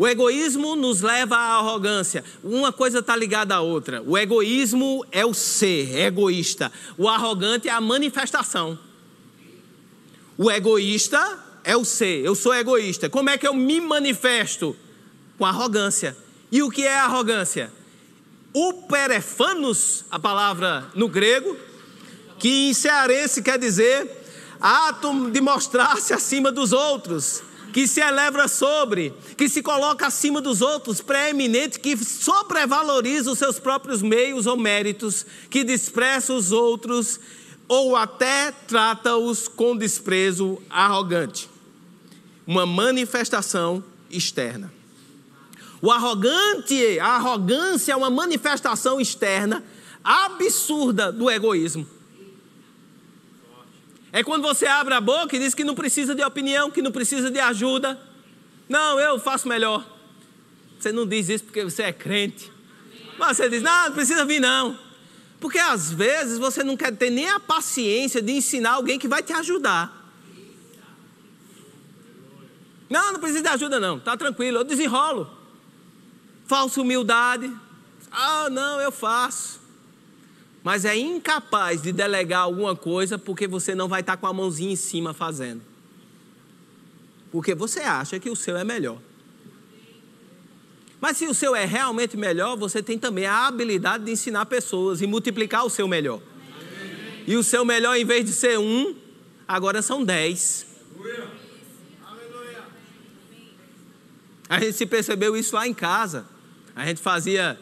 O 0.00 0.08
egoísmo 0.08 0.76
nos 0.76 1.02
leva 1.02 1.36
à 1.36 1.58
arrogância. 1.58 2.24
Uma 2.42 2.72
coisa 2.72 3.00
está 3.00 3.14
ligada 3.14 3.54
à 3.54 3.60
outra. 3.60 4.02
O 4.06 4.16
egoísmo 4.16 5.04
é 5.12 5.26
o 5.26 5.34
ser, 5.34 5.94
é 5.94 6.06
egoísta. 6.06 6.72
O 6.96 7.06
arrogante 7.06 7.68
é 7.68 7.70
a 7.70 7.82
manifestação. 7.82 8.78
O 10.38 10.50
egoísta 10.50 11.38
é 11.62 11.76
o 11.76 11.84
ser. 11.84 12.24
Eu 12.24 12.34
sou 12.34 12.54
egoísta. 12.54 13.10
Como 13.10 13.28
é 13.28 13.36
que 13.36 13.46
eu 13.46 13.52
me 13.52 13.78
manifesto? 13.78 14.74
Com 15.36 15.44
arrogância. 15.44 16.16
E 16.50 16.62
o 16.62 16.70
que 16.70 16.86
é 16.86 16.98
arrogância? 16.98 17.70
O 18.54 18.72
perefanos, 18.84 20.06
a 20.10 20.18
palavra 20.18 20.88
no 20.94 21.08
grego, 21.08 21.58
que 22.38 22.70
em 22.70 22.72
cearense 22.72 23.42
quer 23.42 23.58
dizer 23.58 24.10
ato 24.58 25.30
de 25.30 25.42
mostrar-se 25.42 26.14
acima 26.14 26.50
dos 26.50 26.72
outros 26.72 27.49
que 27.72 27.86
se 27.86 28.00
eleva 28.00 28.48
sobre, 28.48 29.14
que 29.36 29.48
se 29.48 29.62
coloca 29.62 30.06
acima 30.06 30.40
dos 30.40 30.60
outros, 30.60 31.00
preeminente, 31.00 31.78
que 31.78 31.96
sobrevaloriza 31.96 33.30
os 33.30 33.38
seus 33.38 33.58
próprios 33.58 34.02
meios 34.02 34.46
ou 34.46 34.56
méritos, 34.56 35.24
que 35.48 35.64
despreza 35.64 36.32
os 36.32 36.52
outros 36.52 37.20
ou 37.68 37.94
até 37.94 38.50
trata-os 38.50 39.46
com 39.46 39.76
desprezo 39.76 40.60
arrogante. 40.68 41.48
Uma 42.46 42.66
manifestação 42.66 43.84
externa. 44.10 44.72
O 45.80 45.90
arrogante, 45.90 46.98
a 46.98 47.16
arrogância 47.16 47.92
é 47.92 47.96
uma 47.96 48.10
manifestação 48.10 49.00
externa 49.00 49.64
absurda 50.02 51.12
do 51.12 51.30
egoísmo. 51.30 51.86
É 54.12 54.24
quando 54.24 54.42
você 54.42 54.66
abre 54.66 54.92
a 54.94 55.00
boca 55.00 55.36
e 55.36 55.38
diz 55.38 55.54
que 55.54 55.62
não 55.62 55.74
precisa 55.74 56.14
de 56.14 56.22
opinião, 56.22 56.70
que 56.70 56.82
não 56.82 56.90
precisa 56.90 57.30
de 57.30 57.38
ajuda. 57.38 57.98
Não, 58.68 58.98
eu 58.98 59.18
faço 59.18 59.46
melhor. 59.46 59.86
Você 60.78 60.90
não 60.90 61.06
diz 61.06 61.28
isso 61.28 61.44
porque 61.44 61.62
você 61.62 61.84
é 61.84 61.92
crente. 61.92 62.50
Mas 63.18 63.36
você 63.36 63.48
diz, 63.48 63.62
não, 63.62 63.86
não 63.86 63.92
precisa 63.92 64.24
vir 64.24 64.40
não. 64.40 64.76
Porque 65.38 65.58
às 65.58 65.92
vezes 65.92 66.38
você 66.38 66.64
não 66.64 66.76
quer 66.76 66.94
ter 66.96 67.10
nem 67.10 67.28
a 67.28 67.38
paciência 67.38 68.20
de 68.20 68.32
ensinar 68.32 68.72
alguém 68.72 68.98
que 68.98 69.06
vai 69.06 69.22
te 69.22 69.32
ajudar. 69.32 69.96
Não, 72.88 73.12
não 73.12 73.20
precisa 73.20 73.42
de 73.42 73.48
ajuda 73.48 73.78
não, 73.78 74.00
tá 74.00 74.16
tranquilo, 74.16 74.58
eu 74.58 74.64
desenrolo. 74.64 75.30
Falsa 76.46 76.80
humildade. 76.80 77.50
Ah, 78.10 78.50
não, 78.50 78.80
eu 78.80 78.90
faço 78.90 79.59
mas 80.62 80.84
é 80.84 80.96
incapaz 80.96 81.82
de 81.82 81.92
delegar 81.92 82.40
alguma 82.40 82.76
coisa 82.76 83.18
porque 83.18 83.46
você 83.46 83.74
não 83.74 83.88
vai 83.88 84.00
estar 84.00 84.16
com 84.16 84.26
a 84.26 84.32
mãozinha 84.32 84.72
em 84.72 84.76
cima 84.76 85.14
fazendo. 85.14 85.62
Porque 87.32 87.54
você 87.54 87.80
acha 87.80 88.18
que 88.18 88.28
o 88.28 88.36
seu 88.36 88.56
é 88.56 88.64
melhor. 88.64 88.98
Mas 91.00 91.16
se 91.16 91.26
o 91.26 91.32
seu 91.32 91.56
é 91.56 91.64
realmente 91.64 92.16
melhor, 92.16 92.56
você 92.56 92.82
tem 92.82 92.98
também 92.98 93.24
a 93.24 93.46
habilidade 93.46 94.04
de 94.04 94.10
ensinar 94.10 94.44
pessoas 94.46 95.00
e 95.00 95.06
multiplicar 95.06 95.64
o 95.64 95.70
seu 95.70 95.88
melhor. 95.88 96.20
E 97.26 97.36
o 97.36 97.42
seu 97.42 97.64
melhor, 97.64 97.96
em 97.96 98.04
vez 98.04 98.24
de 98.24 98.32
ser 98.32 98.58
um, 98.58 98.94
agora 99.48 99.80
são 99.80 100.04
dez. 100.04 100.66
A 104.48 104.58
gente 104.60 104.72
se 104.74 104.84
percebeu 104.84 105.36
isso 105.36 105.54
lá 105.54 105.66
em 105.66 105.72
casa. 105.72 106.26
A 106.74 106.84
gente 106.84 107.00
fazia 107.00 107.58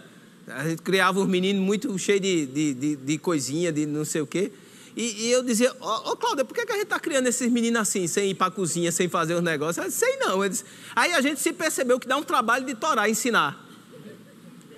a 0.50 0.68
gente 0.68 0.82
criava 0.82 1.20
os 1.20 1.26
meninos 1.26 1.62
muito 1.62 1.96
cheios 1.98 2.20
de, 2.20 2.46
de, 2.46 2.74
de, 2.74 2.96
de 2.96 3.18
coisinha, 3.18 3.72
de 3.72 3.86
não 3.86 4.04
sei 4.04 4.20
o 4.20 4.26
quê. 4.26 4.52
E, 4.96 5.26
e 5.26 5.30
eu 5.30 5.42
dizia, 5.42 5.72
ô, 5.80 6.12
ô 6.12 6.16
Cláudia, 6.16 6.44
por 6.44 6.54
que, 6.54 6.66
que 6.66 6.72
a 6.72 6.74
gente 6.74 6.84
está 6.84 6.98
criando 6.98 7.26
esses 7.26 7.50
meninos 7.50 7.80
assim, 7.80 8.06
sem 8.06 8.30
ir 8.30 8.34
para 8.34 8.48
a 8.48 8.50
cozinha, 8.50 8.90
sem 8.90 9.08
fazer 9.08 9.34
os 9.34 9.42
negócios? 9.42 9.78
Eu 9.78 9.90
disse, 9.90 10.04
sei 10.04 10.16
não. 10.16 10.48
Disse, 10.48 10.64
aí 10.96 11.12
a 11.12 11.20
gente 11.20 11.40
se 11.40 11.52
percebeu 11.52 12.00
que 12.00 12.08
dá 12.08 12.16
um 12.16 12.22
trabalho 12.22 12.64
de 12.64 12.74
torar, 12.74 13.08
ensinar. 13.08 13.64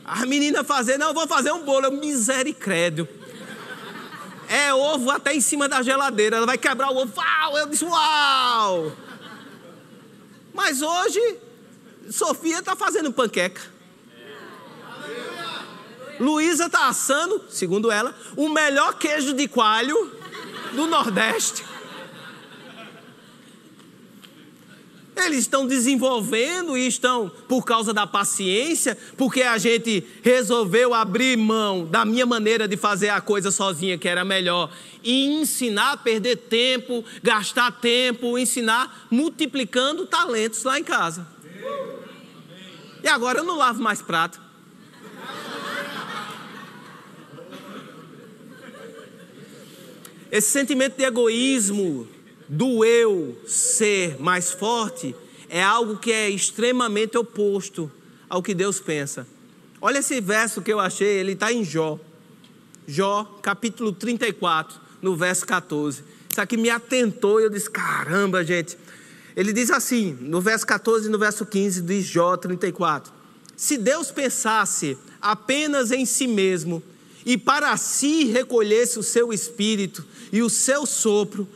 As 0.05 0.27
meninas 0.27 0.67
fazer, 0.67 0.99
não, 0.99 1.15
vou 1.15 1.27
fazer 1.27 1.53
um 1.53 1.65
bolo. 1.65 1.87
Eu, 1.87 1.93
misericórdia. 1.93 3.09
É 4.49 4.75
ovo 4.75 5.11
até 5.11 5.33
em 5.33 5.41
cima 5.41 5.69
da 5.69 5.81
geladeira. 5.81 6.37
Ela 6.37 6.47
vai 6.47 6.59
quebrar 6.59 6.91
o 6.91 6.97
ovo. 6.97 7.13
Uau! 7.17 7.59
Eu 7.59 7.67
disse, 7.69 7.85
uau! 7.85 8.93
Mas 10.53 10.83
hoje, 10.83 11.39
Sofia 12.11 12.59
está 12.59 12.75
fazendo 12.75 13.13
panqueca. 13.13 13.80
Luísa 16.21 16.67
está 16.67 16.87
assando, 16.89 17.41
segundo 17.49 17.91
ela, 17.91 18.15
o 18.37 18.51
melhor 18.51 18.93
queijo 18.99 19.33
de 19.33 19.49
coalho 19.49 20.13
do 20.75 20.87
Nordeste. 20.87 21.65
Eles 25.17 25.41
estão 25.41 25.67
desenvolvendo 25.67 26.77
e 26.77 26.87
estão, 26.87 27.31
por 27.49 27.65
causa 27.65 27.93
da 27.93 28.07
paciência, 28.07 28.97
porque 29.17 29.43
a 29.43 29.59
gente 29.59 30.07
resolveu 30.23 30.95
abrir 30.95 31.37
mão 31.37 31.85
da 31.85 32.05
minha 32.05 32.25
maneira 32.25 32.69
de 32.69 32.77
fazer 32.77 33.11
a 33.11 33.21
coisa 33.21 33.51
sozinha, 33.51 33.99
que 33.99 34.09
era 34.09 34.25
melhor, 34.25 34.71
e 35.03 35.27
ensinar 35.27 35.93
a 35.93 35.97
perder 35.97 36.37
tempo, 36.37 37.05
gastar 37.23 37.71
tempo, 37.73 38.39
ensinar, 38.39 39.07
multiplicando 39.11 40.07
talentos 40.07 40.65
lá 40.65 40.79
em 40.79 40.85
casa. 40.85 41.27
E 43.03 43.09
agora 43.09 43.39
eu 43.39 43.45
não 43.45 43.57
lavo 43.57 43.83
mais 43.83 44.01
prato. 44.03 44.50
Esse 50.31 50.51
sentimento 50.51 50.97
de 50.97 51.05
egoísmo, 51.05 52.07
do 52.49 52.85
eu 52.85 53.37
ser 53.47 54.21
mais 54.21 54.53
forte, 54.53 55.15
é 55.49 55.63
algo 55.63 55.97
que 55.97 56.13
é 56.13 56.31
extremamente 56.31 57.19
oposto 57.19 57.91
ao 58.29 58.43
que 58.43 58.55
Deus 58.55 58.79
pensa. 58.79 59.27
Olha 59.81 59.99
esse 59.99 60.21
verso 60.21 60.63
que 60.63 60.73
eu 60.73 60.79
achei, 60.79 61.09
ele 61.09 61.33
está 61.33 61.53
em 61.53 61.65
Jó. 61.65 61.99
Jó, 62.87 63.25
capítulo 63.43 63.93
34, 63.93 64.81
no 65.03 65.17
verso 65.17 65.45
14. 65.47 66.05
Isso 66.31 66.41
aqui 66.41 66.57
me 66.57 66.71
atentou 66.71 67.41
e 67.41 67.45
eu 67.45 67.51
disse: 67.51 67.69
caramba, 67.69 68.45
gente. 68.45 68.79
Ele 69.37 69.53
diz 69.53 69.71
assim, 69.71 70.17
no 70.21 70.41
verso 70.41 70.67
14 70.67 71.07
e 71.07 71.11
no 71.11 71.19
verso 71.19 71.45
15 71.45 71.83
de 71.83 72.03
Jó 72.03 72.37
34: 72.37 73.13
Se 73.57 73.77
Deus 73.77 74.11
pensasse 74.13 74.97
apenas 75.21 75.91
em 75.91 76.05
si 76.05 76.27
mesmo, 76.27 76.83
e 77.25 77.37
para 77.37 77.77
si 77.77 78.25
recolhesse 78.25 78.99
o 78.99 79.03
seu 79.03 79.33
espírito 79.33 80.05
e 80.33 80.43
o 80.43 80.49
seu 80.49 80.87
sopro, 80.87 81.49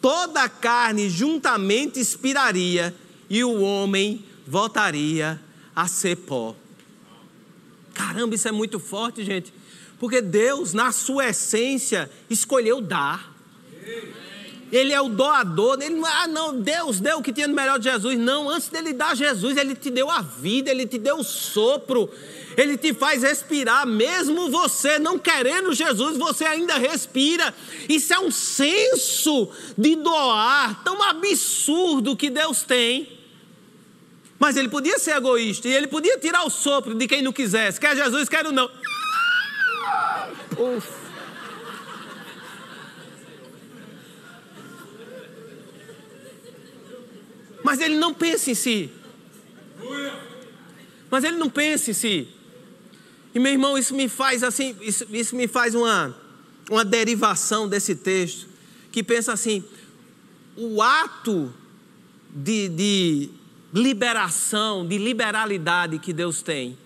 toda 0.00 0.42
a 0.42 0.48
carne 0.48 1.08
juntamente 1.08 2.00
expiraria 2.00 2.94
e 3.30 3.44
o 3.44 3.60
homem 3.60 4.24
voltaria 4.46 5.40
a 5.74 5.86
ser 5.86 6.16
pó. 6.16 6.56
Caramba, 7.94 8.34
isso 8.34 8.48
é 8.48 8.52
muito 8.52 8.80
forte, 8.80 9.24
gente. 9.24 9.52
Porque 9.98 10.20
Deus, 10.20 10.72
na 10.72 10.90
sua 10.90 11.28
essência, 11.28 12.10
escolheu 12.28 12.80
dar. 12.80 13.32
Ele 14.72 14.90
é 14.90 15.00
o 15.00 15.08
doador. 15.10 15.78
Ele 15.82 15.96
não, 15.96 16.06
ah, 16.06 16.26
não, 16.26 16.58
Deus 16.58 16.98
deu 16.98 17.18
o 17.18 17.22
que 17.22 17.32
tinha 17.32 17.46
no 17.46 17.54
melhor 17.54 17.78
de 17.78 17.90
Jesus. 17.90 18.18
Não, 18.18 18.48
antes 18.48 18.68
dele 18.68 18.94
dar 18.94 19.14
Jesus, 19.14 19.58
ele 19.58 19.74
te 19.74 19.90
deu 19.90 20.10
a 20.10 20.22
vida, 20.22 20.70
ele 20.70 20.86
te 20.86 20.98
deu 20.98 21.18
o 21.18 21.22
sopro, 21.22 22.10
ele 22.56 22.78
te 22.78 22.94
faz 22.94 23.22
respirar, 23.22 23.86
mesmo 23.86 24.50
você 24.50 24.98
não 24.98 25.18
querendo 25.18 25.74
Jesus, 25.74 26.16
você 26.16 26.46
ainda 26.46 26.78
respira. 26.78 27.54
Isso 27.86 28.14
é 28.14 28.18
um 28.18 28.30
senso 28.30 29.50
de 29.76 29.94
doar 29.96 30.82
tão 30.82 31.02
absurdo 31.02 32.16
que 32.16 32.30
Deus 32.30 32.62
tem. 32.62 33.20
Mas 34.38 34.56
ele 34.56 34.68
podia 34.68 34.98
ser 34.98 35.16
egoísta 35.16 35.68
e 35.68 35.72
ele 35.72 35.86
podia 35.86 36.18
tirar 36.18 36.44
o 36.44 36.50
sopro 36.50 36.94
de 36.94 37.06
quem 37.06 37.20
não 37.20 37.32
quisesse. 37.32 37.78
Quer 37.78 37.94
Jesus, 37.94 38.28
quero 38.28 38.50
não. 38.50 38.70
Uf. 40.58 41.01
Mas 47.62 47.80
ele 47.80 47.96
não 47.96 48.12
pensa 48.12 48.50
em 48.50 48.54
si. 48.54 48.90
Mas 51.10 51.24
ele 51.24 51.36
não 51.36 51.50
pensa 51.50 51.90
em 51.90 51.94
si. 51.94 52.28
E 53.34 53.38
meu 53.38 53.52
irmão, 53.52 53.78
isso 53.78 53.94
me 53.94 54.08
faz 54.08 54.42
assim, 54.42 54.76
isso, 54.80 55.06
isso 55.10 55.34
me 55.34 55.48
faz 55.48 55.74
uma, 55.74 56.14
uma 56.70 56.84
derivação 56.84 57.68
desse 57.68 57.94
texto, 57.94 58.46
que 58.90 59.02
pensa 59.02 59.32
assim: 59.32 59.64
o 60.56 60.82
ato 60.82 61.52
de, 62.30 62.68
de 62.68 63.30
liberação, 63.72 64.86
de 64.86 64.98
liberalidade 64.98 65.98
que 65.98 66.12
Deus 66.12 66.42
tem, 66.42 66.76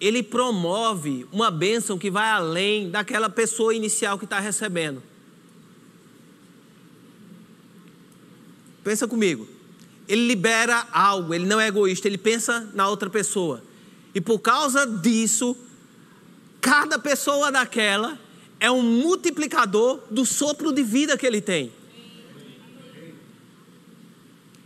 ele 0.00 0.22
promove 0.22 1.26
uma 1.30 1.50
bênção 1.50 1.98
que 1.98 2.10
vai 2.10 2.30
além 2.30 2.90
daquela 2.90 3.28
pessoa 3.28 3.74
inicial 3.74 4.18
que 4.18 4.24
está 4.24 4.40
recebendo. 4.40 5.02
Pensa 8.82 9.06
comigo. 9.06 9.46
ele 10.08 10.26
libera 10.26 10.88
algo, 10.90 11.32
ele 11.32 11.46
não 11.46 11.60
é 11.60 11.68
egoísta, 11.68 12.08
ele 12.08 12.18
pensa 12.18 12.68
na 12.74 12.88
outra 12.88 13.08
pessoa. 13.08 13.62
E 14.12 14.20
por 14.20 14.40
causa 14.40 14.84
disso, 14.84 15.56
cada 16.60 16.98
pessoa 16.98 17.52
daquela 17.52 18.18
é 18.58 18.68
um 18.70 18.82
multiplicador 18.82 20.00
do 20.10 20.26
sopro 20.26 20.72
de 20.72 20.82
vida 20.82 21.16
que 21.16 21.24
ele 21.24 21.40
tem. 21.40 21.72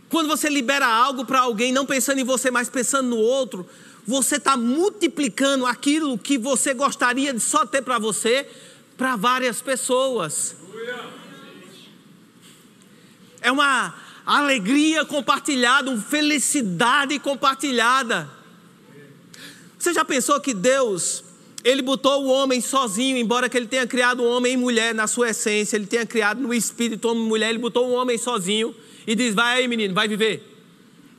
Quando 0.09 0.27
você 0.27 0.49
libera 0.49 0.87
algo 0.87 1.25
para 1.25 1.41
alguém, 1.41 1.71
não 1.71 1.85
pensando 1.85 2.19
em 2.19 2.23
você, 2.23 2.49
mas 2.49 2.69
pensando 2.69 3.09
no 3.09 3.17
outro, 3.17 3.67
você 4.05 4.37
está 4.37 4.57
multiplicando 4.57 5.65
aquilo 5.65 6.17
que 6.17 6.37
você 6.37 6.73
gostaria 6.73 7.33
de 7.33 7.39
só 7.39 7.65
ter 7.65 7.81
para 7.81 7.99
você, 7.99 8.47
para 8.97 9.15
várias 9.15 9.61
pessoas. 9.61 10.55
É 13.45 13.51
uma 13.51 13.93
alegria 14.25 15.05
compartilhada, 15.05 15.91
uma 15.91 16.01
felicidade 16.01 17.19
compartilhada. 17.19 18.27
Você 19.77 19.93
já 19.93 20.03
pensou 20.03 20.41
que 20.41 20.51
Deus, 20.51 21.23
Ele 21.63 21.83
botou 21.83 22.23
o 22.23 22.27
homem 22.27 22.59
sozinho, 22.59 23.15
embora 23.17 23.47
que 23.47 23.55
Ele 23.55 23.67
tenha 23.67 23.85
criado 23.85 24.23
o 24.23 24.27
homem 24.27 24.53
e 24.53 24.57
mulher 24.57 24.95
na 24.95 25.05
sua 25.05 25.29
essência, 25.29 25.75
Ele 25.75 25.85
tenha 25.85 26.07
criado 26.07 26.41
no 26.41 26.51
espírito 26.51 27.07
homem 27.07 27.23
e 27.23 27.27
mulher, 27.27 27.49
Ele 27.51 27.59
botou 27.59 27.87
o 27.87 27.91
homem 27.91 28.17
sozinho 28.17 28.75
e 29.05 29.13
diz: 29.13 29.35
Vai 29.35 29.59
aí, 29.59 29.67
menino, 29.67 29.93
vai 29.93 30.07
viver. 30.07 30.51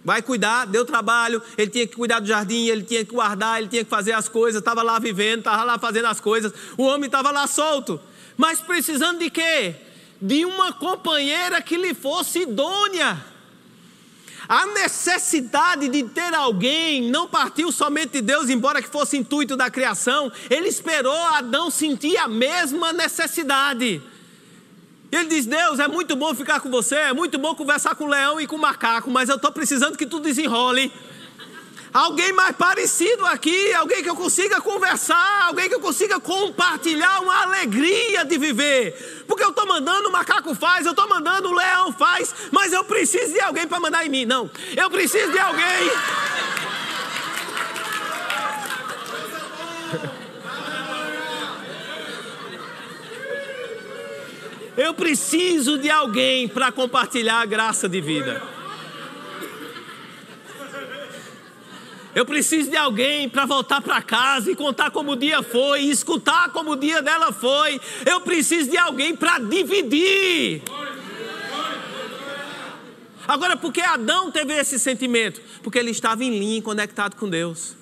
Vai 0.05 0.21
cuidar, 0.21 0.65
deu 0.67 0.85
trabalho, 0.85 1.41
ele 1.57 1.71
tinha 1.71 1.87
que 1.87 1.95
cuidar 1.95 2.19
do 2.19 2.27
jardim, 2.27 2.67
ele 2.67 2.83
tinha 2.83 3.05
que 3.05 3.12
guardar, 3.12 3.61
ele 3.61 3.69
tinha 3.69 3.85
que 3.85 3.91
fazer 3.91 4.12
as 4.12 4.29
coisas, 4.29 4.61
estava 4.61 4.83
lá 4.83 4.99
vivendo, 4.99 5.41
estava 5.41 5.62
lá 5.62 5.79
fazendo 5.79 6.07
as 6.07 6.21
coisas, 6.21 6.53
o 6.77 6.83
homem 6.83 7.07
estava 7.07 7.31
lá 7.31 7.47
solto. 7.47 8.01
Mas 8.37 8.61
precisando 8.61 9.21
de 9.21 9.31
quê? 9.31 9.75
De 10.21 10.45
uma 10.45 10.73
companheira 10.73 11.61
que 11.61 11.77
lhe 11.77 11.95
fosse 11.95 12.41
idônea. 12.41 13.25
A 14.49 14.67
necessidade 14.67 15.89
de 15.89 16.05
ter 16.05 16.33
alguém 16.33 17.11
não 17.11 17.27
partiu 17.27 17.73
somente 17.73 18.13
de 18.13 18.23
Deus, 18.23 18.49
embora 18.49 18.81
que 18.81 18.89
fosse 18.89 19.17
intuito 19.17 19.57
da 19.57 19.69
criação, 19.69 20.31
ele 20.49 20.69
esperou 20.69 21.13
Adão 21.13 21.69
sentir 21.71 22.17
a 22.17 22.29
mesma 22.29 22.93
necessidade. 22.93 24.01
Ele 25.11 25.29
diz: 25.29 25.47
Deus, 25.47 25.81
é 25.81 25.89
muito 25.89 26.15
bom 26.15 26.35
ficar 26.35 26.61
com 26.61 26.71
você, 26.71 26.95
é 26.95 27.13
muito 27.13 27.39
bom 27.39 27.55
conversar 27.55 27.97
com 27.97 28.05
o 28.05 28.09
leão 28.09 28.41
e 28.41 28.47
com 28.47 28.57
o 28.57 28.61
macaco, 28.61 29.11
mas 29.11 29.29
eu 29.29 29.37
estou 29.37 29.51
precisando 29.51 29.97
que 29.97 30.07
tu 30.07 30.21
desenrole. 30.21 30.93
Alguém 31.97 32.31
mais 32.35 32.55
parecido 32.55 33.25
aqui, 33.25 33.73
alguém 33.73 34.03
que 34.03 34.11
eu 34.11 34.15
consiga 34.15 34.61
conversar, 34.61 35.45
alguém 35.47 35.67
que 35.67 35.75
eu 35.75 35.81
consiga 35.81 36.21
compartilhar 36.21 37.23
uma 37.23 37.45
alegria 37.45 38.23
de 38.23 38.37
viver. 38.37 39.25
Porque 39.27 39.43
eu 39.43 39.49
estou 39.49 39.67
mandando, 39.67 40.11
o 40.11 40.13
macaco 40.13 40.55
faz, 40.55 40.85
eu 40.85 40.91
estou 40.91 41.09
mandando, 41.09 41.49
o 41.49 41.55
leão 41.55 41.91
faz, 41.95 42.35
mas 42.53 42.71
eu 42.71 42.85
preciso 42.85 43.33
de 43.33 43.41
alguém 43.41 43.67
para 43.67 43.81
mandar 43.81 44.05
em 44.05 44.11
mim. 44.11 44.27
Não, 44.27 44.51
eu 44.77 44.91
preciso 44.91 45.33
de 45.33 45.39
alguém. 45.39 45.65
Eu 54.77 54.93
preciso 54.93 55.79
de 55.79 55.89
alguém 55.89 56.47
para 56.47 56.71
compartilhar 56.71 57.41
a 57.41 57.47
graça 57.47 57.89
de 57.89 58.03
vida. 58.03 58.56
Eu 62.17 62.25
preciso 62.25 62.71
de 62.71 62.79
alguém 62.79 63.29
para 63.29 63.45
voltar 63.45 63.83
para 63.83 64.01
casa 64.01 64.51
e 64.51 64.57
contar 64.57 64.91
como 64.91 65.13
o 65.13 65.17
dia 65.17 65.43
foi, 65.43 65.83
e 65.83 65.91
escutar 65.91 66.49
como 66.49 66.71
o 66.71 66.77
dia 66.77 67.03
dela 67.03 67.31
foi. 67.31 67.79
Eu 68.07 68.23
preciso 68.23 68.71
de 68.71 68.79
alguém 68.79 69.15
para 69.15 69.39
dividir. 69.39 70.63
Agora, 73.29 73.55
por 73.55 73.71
que 73.71 73.83
Adão 73.83 74.31
teve 74.31 74.55
esse 74.55 74.79
sentimento? 74.79 75.43
Porque 75.63 75.79
ele 75.79 75.91
estava 75.91 76.25
em 76.25 76.31
linha, 76.31 76.63
conectado 76.63 77.17
com 77.17 77.29
Deus. 77.29 77.77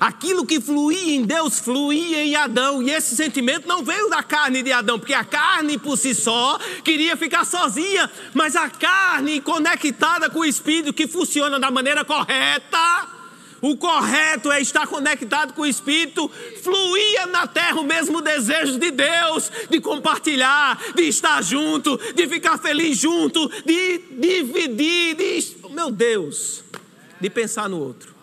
Aquilo 0.00 0.46
que 0.46 0.58
fluía 0.58 1.16
em 1.16 1.22
Deus 1.22 1.58
fluía 1.58 2.24
em 2.24 2.34
Adão, 2.36 2.82
e 2.82 2.90
esse 2.90 3.14
sentimento 3.14 3.68
não 3.68 3.84
veio 3.84 4.08
da 4.08 4.22
carne 4.22 4.62
de 4.62 4.72
Adão, 4.72 4.98
porque 4.98 5.12
a 5.12 5.22
carne 5.22 5.76
por 5.76 5.98
si 5.98 6.14
só 6.14 6.58
queria 6.82 7.14
ficar 7.14 7.44
sozinha, 7.44 8.10
mas 8.32 8.56
a 8.56 8.70
carne 8.70 9.38
conectada 9.38 10.30
com 10.30 10.38
o 10.38 10.46
espírito 10.46 10.94
que 10.94 11.06
funciona 11.06 11.60
da 11.60 11.70
maneira 11.70 12.06
correta. 12.06 13.19
O 13.62 13.76
correto 13.76 14.50
é 14.50 14.60
estar 14.60 14.86
conectado 14.86 15.52
com 15.52 15.62
o 15.62 15.66
Espírito. 15.66 16.28
Fluía 16.62 17.26
na 17.26 17.46
terra 17.46 17.80
o 17.80 17.84
mesmo 17.84 18.20
desejo 18.20 18.78
de 18.78 18.90
Deus, 18.90 19.50
de 19.68 19.80
compartilhar, 19.80 20.78
de 20.94 21.02
estar 21.02 21.42
junto, 21.42 21.98
de 22.14 22.26
ficar 22.26 22.58
feliz 22.58 22.98
junto, 22.98 23.48
de 23.64 23.98
dividir, 24.18 25.14
de, 25.14 25.56
meu 25.70 25.90
Deus, 25.90 26.64
de 27.20 27.28
pensar 27.28 27.68
no 27.68 27.78
outro. 27.78 28.20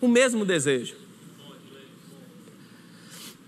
o 0.00 0.08
mesmo 0.08 0.44
desejo. 0.44 0.94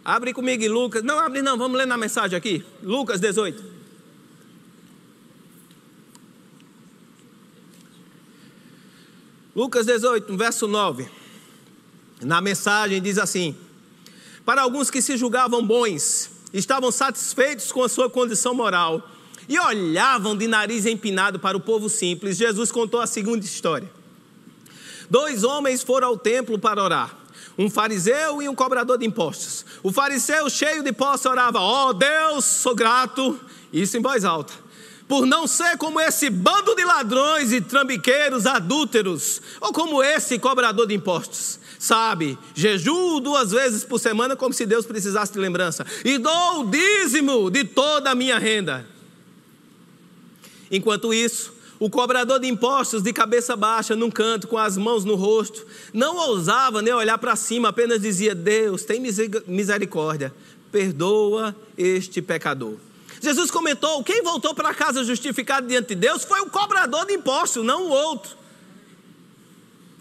Abre 0.05 0.33
comigo 0.35 0.67
Lucas. 0.69 1.03
Não, 1.03 1.19
abre 1.19 1.43
não, 1.43 1.57
vamos 1.57 1.79
ler 1.79 1.87
na 1.87 1.97
mensagem 1.97 2.37
aqui. 2.37 2.65
Lucas 2.83 3.21
18. 3.21 3.72
Lucas 9.55 9.85
18, 9.85 10.35
verso 10.37 10.67
9. 10.67 11.09
Na 12.23 12.41
mensagem 12.41 13.03
diz 13.03 13.19
assim: 13.19 13.55
Para 14.45 14.63
alguns 14.63 14.91
que 14.91 15.03
se 15.03 15.17
julgavam 15.17 15.65
bons, 15.65 16.31
estavam 16.55 16.91
satisfeitos 16.91 17.71
com 17.71 17.83
a 17.83 17.89
sua 17.89 18.09
condição 18.09 18.55
moral 18.55 19.07
e 19.49 19.59
olhavam 19.59 20.37
de 20.37 20.47
nariz 20.47 20.87
empinado 20.87 21.39
para 21.39 21.57
o 21.57 21.61
povo 21.61 21.89
simples, 21.89 22.39
Jesus 22.39 22.73
contou 22.73 23.01
a 23.01 23.07
segunda 23.07 23.45
história. 23.45 23.91
Dois 25.11 25.45
homens 25.45 25.83
foram 25.83 26.09
ao 26.09 26.17
templo 26.17 26.59
para 26.59 26.83
orar. 26.83 27.19
Um 27.59 27.69
fariseu 27.69 28.41
e 28.41 28.49
um 28.49 28.55
cobrador 28.55 28.97
de 28.97 29.05
impostos. 29.05 29.67
O 29.83 29.93
fariseu, 29.93 30.49
cheio 30.49 30.83
de 30.83 30.93
posse, 30.93 31.29
orava: 31.29 31.61
Ó 31.61 31.91
oh, 31.91 31.93
Deus, 31.93 32.47
sou 32.47 32.75
grato. 32.75 33.39
Isso 33.71 33.99
em 33.99 34.01
voz 34.01 34.25
alta. 34.25 34.55
Por 35.09 35.27
não 35.27 35.47
ser 35.47 35.77
como 35.77 36.01
esse 36.01 36.31
bando 36.31 36.75
de 36.75 36.85
ladrões 36.85 37.53
e 37.53 37.61
trambiqueiros 37.61 38.47
adúlteros, 38.47 39.43
ou 39.61 39.73
como 39.73 40.03
esse 40.03 40.39
cobrador 40.39 40.87
de 40.87 40.95
impostos. 40.95 41.59
Sabe, 41.79 42.39
jejuo 42.55 43.21
duas 43.21 43.51
vezes 43.51 43.85
por 43.85 43.99
semana, 43.99 44.37
como 44.37 44.55
se 44.55 44.65
Deus 44.65 44.87
precisasse 44.87 45.33
de 45.33 45.39
lembrança, 45.39 45.85
e 46.05 46.17
dou 46.17 46.61
o 46.61 46.71
dízimo 46.71 47.51
de 47.51 47.65
toda 47.65 48.11
a 48.11 48.15
minha 48.15 48.39
renda. 48.39 48.87
Enquanto 50.71 51.13
isso, 51.13 51.53
o 51.79 51.91
cobrador 51.91 52.39
de 52.39 52.47
impostos, 52.47 53.03
de 53.03 53.13
cabeça 53.13 53.57
baixa, 53.57 53.97
num 53.97 54.09
canto, 54.11 54.47
com 54.47 54.57
as 54.57 54.77
mãos 54.77 55.05
no 55.05 55.17
rosto, 55.17 55.67
não 55.93 56.17
ousava 56.17 56.81
nem 56.81 56.95
olhar 56.95 57.19
para 57.19 57.35
cima, 57.35 57.71
apenas 57.71 58.01
dizia: 58.01 58.37
Deus, 58.37 58.85
tem 58.85 59.03
misericórdia, 59.49 60.33
perdoa 60.71 61.55
este 61.77 62.23
pecador. 62.23 62.77
Jesus 63.23 63.51
comentou: 63.51 64.03
quem 64.03 64.21
voltou 64.23 64.53
para 64.53 64.75
casa 64.75 65.05
justificado 65.05 65.67
diante 65.67 65.89
de 65.89 65.95
Deus 65.95 66.25
foi 66.25 66.41
o 66.41 66.51
cobrador 66.51 67.07
de 67.07 67.15
impostos, 67.15 67.65
não 67.65 67.85
o 67.85 67.89
outro. 67.89 68.37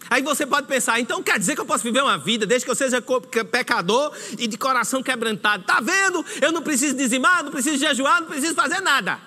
Aí 0.10 0.22
você 0.24 0.46
pode 0.46 0.68
pensar, 0.68 1.00
então 1.00 1.24
quer 1.24 1.40
dizer 1.40 1.56
que 1.56 1.62
eu 1.62 1.66
posso 1.66 1.84
viver 1.84 2.02
uma 2.02 2.18
vida 2.18 2.46
desde 2.46 2.66
que 2.66 2.72
eu 2.72 2.76
seja 2.76 3.02
pecador 3.50 4.12
e 4.38 4.46
de 4.46 4.58
coração 4.58 5.02
quebrantado? 5.02 5.62
Está 5.62 5.80
vendo? 5.80 6.26
Eu 6.42 6.52
não 6.52 6.62
preciso 6.62 6.98
dizimar, 6.98 7.44
não 7.44 7.52
preciso 7.52 7.78
jejuar, 7.78 8.20
não 8.20 8.28
preciso 8.28 8.54
fazer 8.56 8.82
nada. 8.82 9.20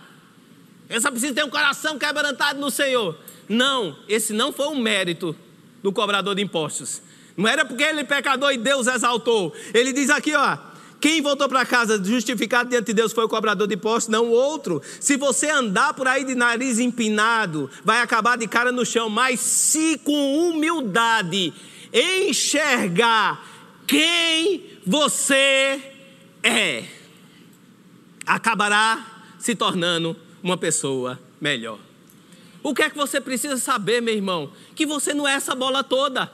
Eu 0.91 1.01
só 1.01 1.11
preciso 1.11 1.33
ter 1.33 1.45
um 1.45 1.49
coração 1.49 1.99
quebrantado 1.99 2.61
no 2.61 2.71
Senhor. 2.71 3.17
Não, 3.49 3.97
esse 4.07 4.35
não 4.35 4.53
foi 4.53 4.67
um 4.67 4.79
mérito 4.79 5.35
do 5.83 5.91
cobrador 5.91 6.35
de 6.35 6.43
impostos. 6.43 7.01
Não 7.37 7.49
era 7.49 7.65
porque 7.65 7.83
ele 7.83 8.01
é 8.01 8.05
pecador 8.05 8.53
e 8.53 8.59
Deus 8.59 8.87
exaltou. 8.87 9.55
Ele 9.73 9.93
diz 9.93 10.11
aqui, 10.11 10.35
ó. 10.35 10.59
Quem 11.05 11.21
voltou 11.21 11.47
para 11.51 11.67
casa 11.67 12.03
justificado 12.03 12.71
diante 12.71 12.87
de 12.87 12.95
Deus 12.95 13.13
foi 13.13 13.25
o 13.25 13.29
cobrador 13.29 13.69
de 13.69 13.75
impostos, 13.75 14.11
não 14.11 14.25
o 14.25 14.31
outro. 14.31 14.81
Se 14.99 15.19
você 15.19 15.51
andar 15.51 15.93
por 15.93 16.09
aí 16.09 16.25
de 16.25 16.35
nariz 16.35 16.79
empinado, 16.79 17.71
vai 17.85 18.01
acabar 18.01 18.39
de 18.39 18.49
cara 18.49 18.73
no 18.73 18.87
chão. 18.87 19.11
Mas 19.11 19.39
se 19.39 19.99
com 19.99 20.49
humildade 20.49 21.53
enxergar 21.93 23.39
quem 23.87 24.79
você 24.87 25.93
é, 26.43 26.85
acabará 28.25 29.35
se 29.39 29.55
tornando 29.55 30.17
uma 30.43 30.57
pessoa 30.57 31.21
melhor. 31.39 31.79
O 32.63 32.75
que 32.75 32.81
é 32.81 32.89
que 32.89 32.97
você 32.97 33.21
precisa 33.21 33.59
saber, 33.59 34.01
meu 34.01 34.15
irmão? 34.15 34.51
Que 34.75 34.87
você 34.87 35.13
não 35.13 35.29
é 35.29 35.35
essa 35.35 35.55
bola 35.55 35.85
toda. 35.85 36.33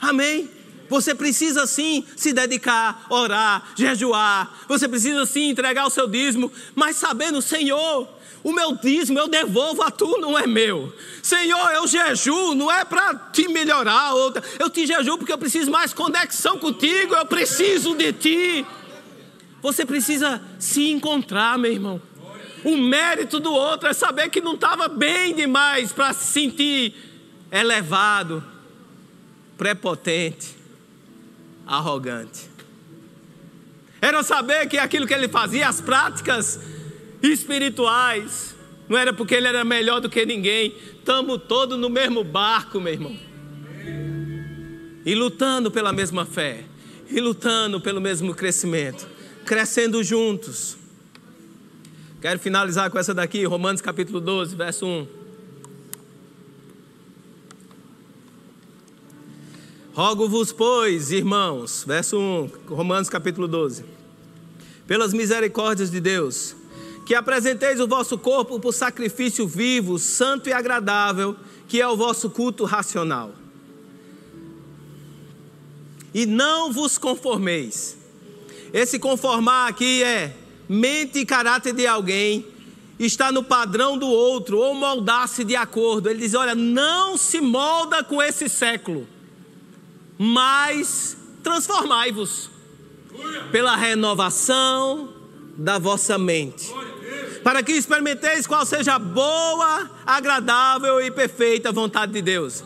Amém? 0.00 0.55
Você 0.88 1.14
precisa 1.14 1.66
sim 1.66 2.04
se 2.16 2.32
dedicar, 2.32 3.06
orar, 3.10 3.72
jejuar. 3.76 4.64
Você 4.68 4.88
precisa 4.88 5.24
sim 5.26 5.50
entregar 5.50 5.86
o 5.86 5.90
seu 5.90 6.06
dízimo, 6.06 6.52
mas 6.74 6.96
sabendo, 6.96 7.42
Senhor, 7.42 8.08
o 8.42 8.52
meu 8.52 8.76
dízimo 8.76 9.18
eu 9.18 9.26
devolvo 9.26 9.82
a 9.82 9.90
tu, 9.90 10.18
não 10.20 10.38
é 10.38 10.46
meu. 10.46 10.94
Senhor, 11.22 11.70
eu 11.72 11.86
jejuo, 11.86 12.54
não 12.54 12.70
é 12.70 12.84
para 12.84 13.14
te 13.32 13.48
melhorar. 13.48 14.12
Eu 14.58 14.70
te 14.70 14.86
jejuo 14.86 15.18
porque 15.18 15.32
eu 15.32 15.38
preciso 15.38 15.70
mais 15.70 15.92
conexão 15.92 16.58
contigo, 16.58 17.14
eu 17.14 17.26
preciso 17.26 17.94
de 17.94 18.12
ti. 18.12 18.66
Você 19.60 19.84
precisa 19.84 20.40
se 20.60 20.90
encontrar, 20.90 21.58
meu 21.58 21.72
irmão. 21.72 22.00
O 22.64 22.76
mérito 22.76 23.40
do 23.40 23.52
outro 23.52 23.88
é 23.88 23.92
saber 23.92 24.28
que 24.30 24.40
não 24.40 24.54
estava 24.54 24.88
bem 24.88 25.34
demais 25.34 25.92
para 25.92 26.12
se 26.12 26.32
sentir 26.32 26.94
elevado, 27.50 28.44
prepotente, 29.56 30.55
arrogante. 31.66 32.48
Era 34.00 34.22
saber 34.22 34.68
que 34.68 34.78
aquilo 34.78 35.06
que 35.06 35.14
ele 35.14 35.28
fazia, 35.28 35.68
as 35.68 35.80
práticas 35.80 36.60
espirituais, 37.22 38.54
não 38.88 38.96
era 38.96 39.12
porque 39.12 39.34
ele 39.34 39.48
era 39.48 39.64
melhor 39.64 40.00
do 40.00 40.08
que 40.08 40.24
ninguém. 40.24 40.74
Estamos 40.98 41.42
todos 41.48 41.78
no 41.78 41.88
mesmo 41.88 42.22
barco, 42.22 42.80
meu 42.80 42.92
irmão. 42.92 43.18
E 45.04 45.14
lutando 45.14 45.70
pela 45.70 45.92
mesma 45.92 46.24
fé, 46.24 46.64
e 47.08 47.20
lutando 47.20 47.80
pelo 47.80 48.00
mesmo 48.00 48.34
crescimento, 48.34 49.06
crescendo 49.44 50.02
juntos. 50.02 50.76
Quero 52.20 52.38
finalizar 52.38 52.90
com 52.90 52.98
essa 52.98 53.14
daqui, 53.14 53.44
Romanos 53.44 53.80
capítulo 53.80 54.20
12, 54.20 54.56
verso 54.56 54.86
1. 54.86 55.25
Rogo-vos, 59.96 60.52
pois, 60.52 61.10
irmãos, 61.10 61.82
verso 61.86 62.18
1, 62.18 62.50
Romanos 62.68 63.08
capítulo 63.08 63.48
12, 63.48 63.82
pelas 64.86 65.14
misericórdias 65.14 65.90
de 65.90 66.00
Deus, 66.00 66.54
que 67.06 67.14
apresenteis 67.14 67.80
o 67.80 67.88
vosso 67.88 68.18
corpo 68.18 68.60
por 68.60 68.74
sacrifício 68.74 69.48
vivo, 69.48 69.98
santo 69.98 70.50
e 70.50 70.52
agradável, 70.52 71.34
que 71.66 71.80
é 71.80 71.88
o 71.88 71.96
vosso 71.96 72.28
culto 72.28 72.66
racional. 72.66 73.32
E 76.12 76.26
não 76.26 76.70
vos 76.70 76.98
conformeis. 76.98 77.96
Esse 78.74 78.98
conformar 78.98 79.66
aqui 79.66 80.02
é 80.02 80.36
mente 80.68 81.20
e 81.20 81.24
caráter 81.24 81.72
de 81.72 81.86
alguém, 81.86 82.44
está 82.98 83.32
no 83.32 83.42
padrão 83.42 83.96
do 83.96 84.08
outro, 84.08 84.58
ou 84.58 84.74
moldar-se 84.74 85.42
de 85.42 85.56
acordo. 85.56 86.10
Ele 86.10 86.20
diz: 86.20 86.34
olha, 86.34 86.54
não 86.54 87.16
se 87.16 87.40
molda 87.40 88.04
com 88.04 88.22
esse 88.22 88.46
século 88.46 89.15
mas 90.18 91.16
transformai-vos 91.42 92.50
pela 93.50 93.76
renovação 93.76 95.08
da 95.56 95.78
vossa 95.78 96.18
mente, 96.18 96.72
para 97.42 97.62
que 97.62 97.72
experimenteis 97.72 98.46
qual 98.46 98.66
seja 98.66 98.94
a 98.94 98.98
boa, 98.98 99.90
agradável 100.06 101.00
e 101.00 101.10
perfeita 101.10 101.72
vontade 101.72 102.12
de 102.12 102.22
Deus. 102.22 102.64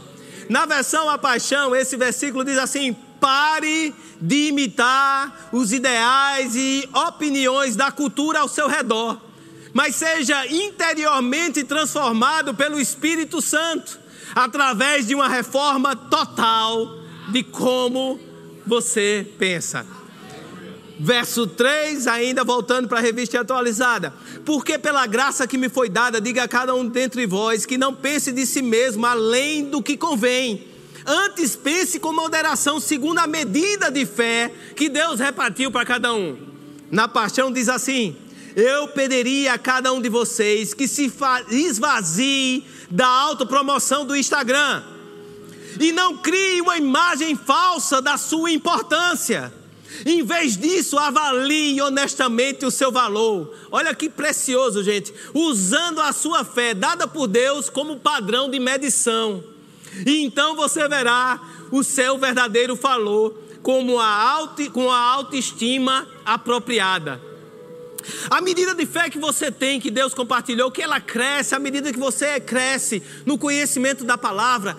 Na 0.49 0.67
versão 0.67 1.09
A 1.09 1.17
Paixão, 1.17 1.77
esse 1.77 1.97
versículo 1.97 2.45
diz 2.45 2.59
assim: 2.59 2.93
pare 3.21 3.95
de 4.21 4.49
imitar 4.49 5.51
os 5.53 5.73
ideais 5.73 6.57
e 6.57 6.89
opiniões 6.93 7.77
da 7.77 7.93
cultura 7.93 8.41
ao 8.41 8.49
seu 8.49 8.67
redor, 8.67 9.21
mas 9.73 9.95
seja 9.95 10.47
interiormente 10.47 11.63
transformado 11.63 12.55
pelo 12.55 12.81
Espírito 12.81 13.41
Santo, 13.41 14.01
através 14.35 15.07
de 15.07 15.15
uma 15.15 15.29
reforma 15.29 15.95
total 15.95 17.00
de 17.31 17.43
como 17.43 18.19
você 18.67 19.27
pensa. 19.39 19.87
Verso 20.99 21.47
3, 21.47 22.07
ainda 22.07 22.45
voltando 22.45 22.87
para 22.87 22.99
a 22.99 23.03
revista 23.03 23.41
atualizada. 23.41 24.13
Porque 24.45 24.79
pela 24.79 25.07
graça 25.07 25.47
que 25.47 25.57
me 25.57 25.71
foi 25.71 25.89
dada, 25.89 26.21
diga 26.21 26.43
a 26.43 26.49
cada 26.49 26.75
um 26.75 26.87
dentre 26.87 27.27
vós 27.27 27.65
que 27.65 27.79
não 27.79 27.95
pense 27.95 28.31
de 28.31 28.45
si 28.45 28.61
mesmo 28.61 29.07
além 29.07 29.65
do 29.65 29.83
que 29.83 29.97
convém. 29.97 30.67
Antes 31.07 31.57
pense 31.57 31.99
com 31.99 32.13
moderação, 32.13 32.79
segundo 32.79 33.19
a 33.19 33.27
medida 33.27 33.91
de 33.91 34.05
fé 34.05 34.53
que 34.77 34.91
Deus 34.91 35.19
repartiu 35.19 35.71
para 35.71 35.87
cada 35.87 36.13
um. 36.13 36.37
Na 36.91 37.09
paixão 37.09 37.51
diz 37.51 37.71
assim: 37.71 38.15
Eu 38.55 38.89
pediria 38.89 39.55
a 39.55 39.59
cada 39.59 39.95
um 39.95 40.03
de 40.03 40.11
vocês 40.11 40.75
que 40.75 40.87
se 40.87 41.11
esvazie 41.51 42.67
da 42.91 43.07
autopromoção 43.07 44.05
do 44.05 44.15
Instagram 44.15 44.83
e 45.79 45.93
não 45.93 46.17
crie 46.17 46.61
uma 46.61 46.77
imagem 46.77 47.37
falsa 47.37 48.01
da 48.01 48.17
sua 48.17 48.51
importância. 48.51 49.53
Em 50.07 50.23
vez 50.23 50.57
disso, 50.57 50.99
avalie 50.99 51.81
honestamente 51.83 52.65
o 52.65 52.71
seu 52.71 52.91
valor. 52.91 53.55
Olha 53.71 53.95
que 53.95 54.09
precioso, 54.09 54.83
gente. 54.83 55.13
Usando 55.35 56.01
a 56.01 56.13
sua 56.13 56.45
fé, 56.45 56.73
dada 56.75 57.07
por 57.07 57.27
Deus, 57.27 57.69
como 57.69 57.99
padrão 57.99 58.49
de 58.49 58.59
medição. 58.59 59.43
E 60.07 60.23
então 60.23 60.55
você 60.55 60.89
verá 60.89 61.41
o 61.71 61.83
seu 61.83 62.17
verdadeiro 62.17 62.77
valor 62.77 63.37
como 63.63 63.99
a 63.99 64.07
auto, 64.07 64.71
com 64.71 64.91
a 64.91 64.99
autoestima 64.99 66.07
apropriada. 66.25 67.21
A 68.31 68.41
medida 68.41 68.75
de 68.75 68.87
fé 68.87 69.11
que 69.11 69.19
você 69.19 69.51
tem, 69.51 69.79
que 69.79 69.91
Deus 69.91 70.15
compartilhou, 70.15 70.71
que 70.71 70.83
ela 70.83 71.01
cresce, 71.01 71.55
à 71.55 71.59
medida 71.59 71.93
que 71.93 71.99
você 71.99 72.41
cresce 72.41 73.03
no 73.27 73.37
conhecimento 73.37 74.05
da 74.05 74.17
palavra, 74.17 74.77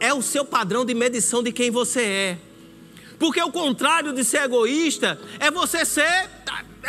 é 0.00 0.12
o 0.12 0.22
seu 0.22 0.44
padrão 0.44 0.84
de 0.84 0.94
medição 0.94 1.42
de 1.42 1.52
quem 1.52 1.70
você 1.70 2.00
é. 2.00 2.38
Porque 3.18 3.40
o 3.42 3.52
contrário 3.52 4.14
de 4.14 4.24
ser 4.24 4.44
egoísta 4.44 5.20
é 5.38 5.50
você 5.50 5.84
ser, 5.84 6.30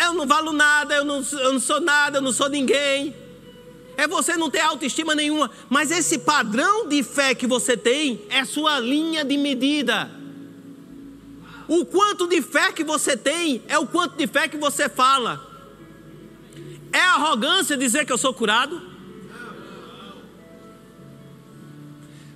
eu 0.01 0.13
não 0.13 0.25
valo 0.25 0.53
nada, 0.53 0.95
eu 0.95 1.03
não, 1.03 1.21
eu 1.33 1.53
não 1.53 1.59
sou 1.59 1.81
nada, 1.81 2.19
eu 2.19 2.21
não 2.21 2.31
sou 2.31 2.49
ninguém. 2.49 3.13
É 3.97 4.07
você 4.07 4.37
não 4.37 4.49
ter 4.49 4.61
autoestima 4.61 5.13
nenhuma. 5.13 5.51
Mas 5.69 5.91
esse 5.91 6.19
padrão 6.19 6.87
de 6.87 7.03
fé 7.03 7.35
que 7.35 7.45
você 7.45 7.75
tem 7.75 8.21
é 8.29 8.45
sua 8.45 8.79
linha 8.79 9.25
de 9.25 9.37
medida. 9.37 10.09
O 11.67 11.85
quanto 11.85 12.27
de 12.27 12.41
fé 12.41 12.71
que 12.71 12.83
você 12.83 13.17
tem 13.17 13.61
é 13.67 13.77
o 13.77 13.85
quanto 13.85 14.15
de 14.15 14.25
fé 14.25 14.47
que 14.47 14.57
você 14.57 14.87
fala. 14.87 15.45
É 16.93 16.99
arrogância 16.99 17.75
dizer 17.75 18.05
que 18.05 18.11
eu 18.11 18.17
sou 18.17 18.33
curado? 18.33 18.81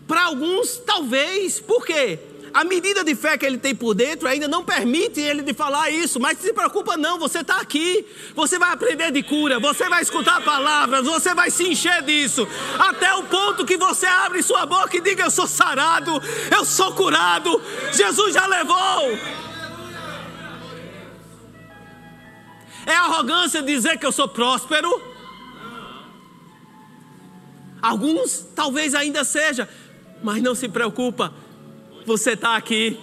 Para 0.07 0.25
alguns, 0.25 0.77
talvez. 0.77 1.59
Por 1.59 1.85
quê? 1.85 2.19
A 2.55 2.63
medida 2.63 3.03
de 3.03 3.13
fé 3.15 3.37
que 3.37 3.45
ele 3.45 3.57
tem 3.57 3.75
por 3.75 3.93
dentro 3.93 4.29
ainda 4.29 4.47
não 4.47 4.63
permite 4.63 5.19
ele 5.19 5.41
de 5.41 5.53
falar 5.53 5.89
isso, 5.89 6.21
mas 6.21 6.37
se 6.37 6.53
preocupa 6.53 6.95
não, 6.95 7.19
você 7.19 7.39
está 7.39 7.57
aqui, 7.57 8.05
você 8.33 8.57
vai 8.57 8.71
aprender 8.71 9.11
de 9.11 9.21
cura, 9.23 9.59
você 9.59 9.89
vai 9.89 10.01
escutar 10.01 10.41
palavras, 10.41 11.03
você 11.03 11.33
vai 11.33 11.51
se 11.51 11.67
encher 11.67 12.01
disso, 12.03 12.47
até 12.79 13.13
o 13.13 13.23
ponto 13.23 13.65
que 13.65 13.75
você 13.75 14.05
abre 14.05 14.41
sua 14.41 14.65
boca 14.65 14.95
e 14.95 15.01
diga: 15.01 15.25
Eu 15.25 15.31
sou 15.31 15.47
sarado, 15.47 16.11
eu 16.49 16.63
sou 16.63 16.93
curado, 16.93 17.61
Jesus 17.91 18.33
já 18.33 18.47
levou. 18.47 19.17
É 22.85 22.95
arrogância 22.95 23.61
dizer 23.61 23.97
que 23.97 24.05
eu 24.05 24.13
sou 24.13 24.29
próspero? 24.29 25.13
Alguns 27.81 28.47
talvez 28.55 28.95
ainda 28.95 29.23
seja, 29.23 29.67
mas 30.23 30.41
não 30.41 30.55
se 30.55 30.67
preocupa, 30.67 31.33
você 32.05 32.31
está 32.31 32.55
aqui. 32.55 32.97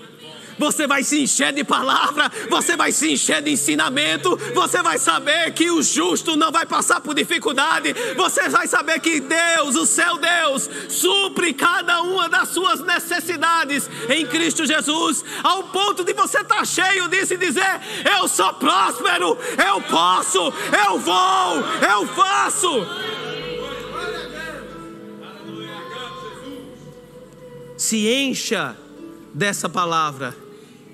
Você 0.59 0.87
vai 0.87 1.03
se 1.03 1.21
encher 1.21 1.53
de 1.53 1.65
palavra, 1.65 2.31
você 2.49 2.77
vai 2.77 2.93
se 2.93 3.11
encher 3.11 3.43
de 3.43 3.51
ensinamento, 3.51 4.39
você 4.55 4.83
vai 4.83 4.99
saber 4.99 5.53
que 5.53 5.71
o 5.71 5.83
justo 5.83 6.37
não 6.37 6.53
vai 6.53 6.67
passar 6.67 7.01
por 7.01 7.15
dificuldade, 7.15 7.95
você 8.17 8.49
vai 8.49 8.67
saber 8.67 9.01
que 9.01 9.21
Deus, 9.21 9.75
o 9.75 9.87
seu 9.87 10.19
Deus, 10.19 10.69
supre 10.89 11.53
cada 11.55 12.03
uma 12.03 12.29
das 12.29 12.51
suas 12.51 12.81
necessidades 12.81 13.89
em 14.09 14.27
Cristo 14.27 14.67
Jesus, 14.67 15.25
ao 15.43 15.65
ponto 15.65 16.05
de 16.05 16.13
você 16.13 16.41
estar 16.41 16.59
tá 16.59 16.65
cheio 16.65 17.09
disso 17.09 17.35
e 17.35 17.39
dizer: 17.39 17.81
Eu 18.19 18.29
sou 18.29 18.53
próspero, 18.55 19.39
eu 19.67 19.81
posso, 19.83 20.53
eu 20.87 20.99
vou, 20.99 21.61
eu 21.91 22.07
faço. 22.09 23.32
Se 27.83 28.07
encha 28.07 28.77
dessa 29.35 29.69
palavra 29.69 30.37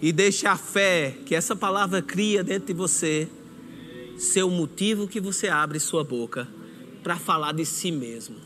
e 0.00 0.10
deixe 0.10 0.46
a 0.46 0.56
fé 0.56 1.18
que 1.26 1.34
essa 1.34 1.54
palavra 1.54 2.00
cria 2.00 2.42
dentro 2.42 2.68
de 2.68 2.72
você 2.72 3.28
ser 4.16 4.42
o 4.42 4.48
motivo 4.48 5.06
que 5.06 5.20
você 5.20 5.48
abre 5.48 5.78
sua 5.78 6.02
boca 6.02 6.48
para 7.02 7.18
falar 7.18 7.52
de 7.52 7.66
si 7.66 7.92
mesmo. 7.92 8.36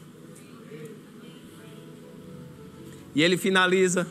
E 3.15 3.23
ele 3.23 3.37
finaliza 3.37 4.09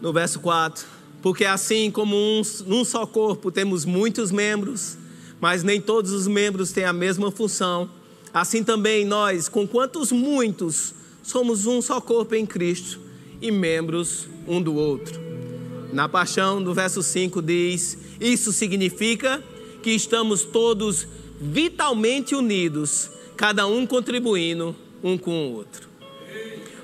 no 0.00 0.10
verso 0.10 0.40
4: 0.40 0.86
Porque 1.20 1.44
assim 1.44 1.90
como 1.90 2.16
um, 2.16 2.40
num 2.66 2.82
só 2.82 3.06
corpo 3.06 3.52
temos 3.52 3.84
muitos 3.84 4.32
membros, 4.32 4.96
mas 5.38 5.62
nem 5.62 5.82
todos 5.82 6.12
os 6.12 6.26
membros 6.26 6.72
têm 6.72 6.84
a 6.84 6.94
mesma 6.94 7.30
função, 7.30 7.90
assim 8.32 8.64
também 8.64 9.04
nós, 9.04 9.50
com 9.50 9.68
quantos 9.68 10.10
muitos 10.10 10.94
somos 11.26 11.66
um 11.66 11.82
só 11.82 12.00
corpo 12.00 12.36
em 12.36 12.46
Cristo 12.46 13.00
e 13.42 13.50
membros 13.50 14.28
um 14.46 14.62
do 14.62 14.74
outro. 14.74 15.20
Na 15.92 16.08
paixão, 16.08 16.62
do 16.62 16.72
verso 16.72 17.02
5 17.02 17.42
diz: 17.42 17.98
Isso 18.20 18.52
significa 18.52 19.42
que 19.82 19.90
estamos 19.90 20.44
todos 20.44 21.06
vitalmente 21.40 22.34
unidos, 22.34 23.10
cada 23.36 23.66
um 23.66 23.84
contribuindo 23.84 24.74
um 25.02 25.18
com 25.18 25.48
o 25.48 25.54
outro. 25.54 25.88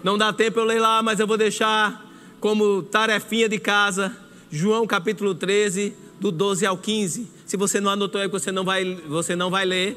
Não 0.03 0.19
dá 0.19 0.33
tempo 0.33 0.59
eu 0.59 0.65
ler 0.65 0.81
lá, 0.81 1.03
mas 1.03 1.21
eu 1.21 1.27
vou 1.27 1.37
deixar 1.37 2.11
como 2.41 2.83
tarefinha 2.83 3.49
de 3.49 3.61
casa, 3.61 4.17
João 4.51 4.87
capítulo 4.87 5.35
13, 5.35 5.95
do 6.21 6.33
12 6.33 6.67
ao 6.67 6.77
15. 6.77 7.29
Se 7.47 7.57
você 7.57 7.81
não 7.81 7.93
anotou 7.93 8.21
que 8.21 8.29
você 8.29 8.51
não 8.51 8.65
vai, 8.65 8.85
você 9.07 9.37
não 9.37 9.51
vai 9.51 9.65
ler, 9.65 9.97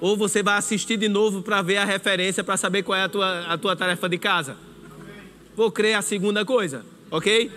ou 0.00 0.16
você 0.16 0.42
vai 0.42 0.58
assistir 0.58 0.96
de 0.96 1.08
novo 1.08 1.42
para 1.42 1.62
ver 1.62 1.78
a 1.78 1.84
referência, 1.84 2.44
para 2.44 2.56
saber 2.56 2.82
qual 2.82 2.98
é 2.98 3.04
a 3.04 3.08
tua, 3.08 3.46
a 3.46 3.58
tua 3.58 3.76
tarefa 3.76 4.08
de 4.08 4.18
casa. 4.18 4.56
Vou 5.56 5.70
crer 5.70 5.94
a 5.94 6.02
segunda 6.02 6.44
coisa, 6.44 6.84
ok? 7.10 7.50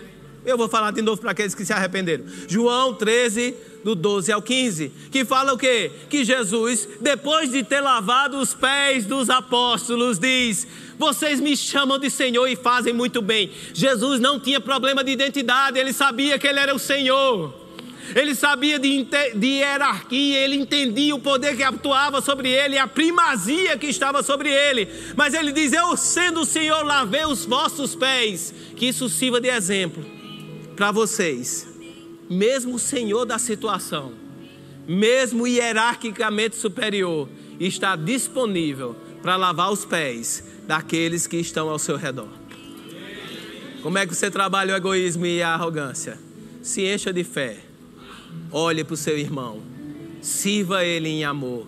Eu 0.45 0.57
vou 0.57 0.69
falar 0.69 0.91
de 0.91 1.01
novo 1.01 1.19
para 1.19 1.31
aqueles 1.31 1.53
que 1.53 1.65
se 1.65 1.73
arrependeram. 1.73 2.23
João 2.47 2.93
13, 2.93 3.53
do 3.83 3.95
12 3.95 4.31
ao 4.31 4.41
15, 4.41 4.91
que 5.11 5.25
fala 5.25 5.53
o 5.53 5.57
quê? 5.57 5.91
Que 6.09 6.23
Jesus, 6.23 6.87
depois 7.01 7.51
de 7.51 7.63
ter 7.63 7.81
lavado 7.81 8.37
os 8.37 8.53
pés 8.53 9.05
dos 9.05 9.29
apóstolos, 9.29 10.17
diz: 10.17 10.65
Vocês 10.97 11.39
me 11.39 11.57
chamam 11.57 11.99
de 11.99 12.09
Senhor 12.09 12.47
e 12.47 12.55
fazem 12.55 12.93
muito 12.93 13.21
bem. 13.21 13.51
Jesus 13.73 14.19
não 14.21 14.39
tinha 14.39 14.61
problema 14.61 15.03
de 15.03 15.11
identidade, 15.11 15.79
ele 15.79 15.91
sabia 15.91 16.39
que 16.39 16.47
ele 16.47 16.59
era 16.59 16.73
o 16.73 16.79
Senhor. 16.79 17.66
Ele 18.15 18.33
sabia 18.35 18.79
de, 18.79 19.07
de 19.35 19.47
hierarquia, 19.47 20.39
ele 20.39 20.55
entendia 20.55 21.15
o 21.15 21.19
poder 21.19 21.55
que 21.55 21.63
atuava 21.63 22.21
sobre 22.21 22.49
ele, 22.49 22.77
a 22.77 22.87
primazia 22.87 23.77
que 23.77 23.87
estava 23.87 24.23
sobre 24.23 24.49
ele. 24.49 24.87
Mas 25.15 25.33
ele 25.33 25.51
diz: 25.51 25.73
Eu, 25.73 25.95
sendo 25.97 26.41
o 26.41 26.45
Senhor, 26.45 26.83
lavei 26.83 27.25
os 27.25 27.45
vossos 27.45 27.95
pés. 27.95 28.53
Que 28.75 28.87
isso 28.87 29.09
sirva 29.09 29.41
de 29.41 29.49
exemplo 29.49 30.17
para 30.77 30.91
vocês, 30.91 31.67
mesmo 32.29 32.75
o 32.75 32.79
senhor 32.79 33.25
da 33.25 33.39
situação, 33.39 34.13
mesmo 34.87 35.47
hierarquicamente 35.47 36.55
superior, 36.55 37.27
está 37.59 37.95
disponível 37.95 38.95
para 39.23 39.35
lavar 39.35 39.71
os 39.71 39.83
pés 39.83 40.43
daqueles 40.67 41.25
que 41.25 41.37
estão 41.37 41.67
ao 41.67 41.79
seu 41.79 41.97
redor. 41.97 42.29
Como 43.81 43.97
é 43.97 44.05
que 44.05 44.13
você 44.13 44.29
trabalha 44.29 44.75
o 44.75 44.77
egoísmo 44.77 45.25
e 45.25 45.41
a 45.41 45.49
arrogância? 45.49 46.19
Se 46.61 46.85
encha 46.85 47.11
de 47.11 47.23
fé, 47.23 47.57
olhe 48.51 48.83
para 48.83 48.93
o 48.93 48.97
seu 48.97 49.17
irmão, 49.17 49.61
sirva 50.21 50.83
ele 50.83 51.09
em 51.09 51.23
amor, 51.23 51.65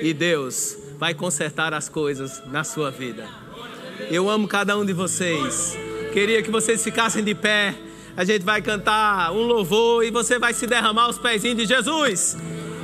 e 0.00 0.12
Deus 0.12 0.76
vai 0.98 1.14
consertar 1.14 1.74
as 1.74 1.88
coisas 1.88 2.42
na 2.46 2.64
sua 2.64 2.90
vida. 2.90 3.28
Eu 4.10 4.28
amo 4.28 4.48
cada 4.48 4.76
um 4.76 4.84
de 4.84 4.92
vocês. 4.92 5.76
Queria 6.12 6.42
que 6.42 6.50
vocês 6.50 6.82
ficassem 6.82 7.24
de 7.24 7.34
pé 7.34 7.74
a 8.16 8.24
gente 8.24 8.42
vai 8.42 8.60
cantar 8.60 9.32
um 9.32 9.46
louvor 9.46 10.04
e 10.04 10.10
você 10.10 10.38
vai 10.38 10.52
se 10.52 10.66
derramar 10.66 11.04
aos 11.04 11.18
pezinhos 11.18 11.56
de 11.56 11.66
Jesus 11.66 12.36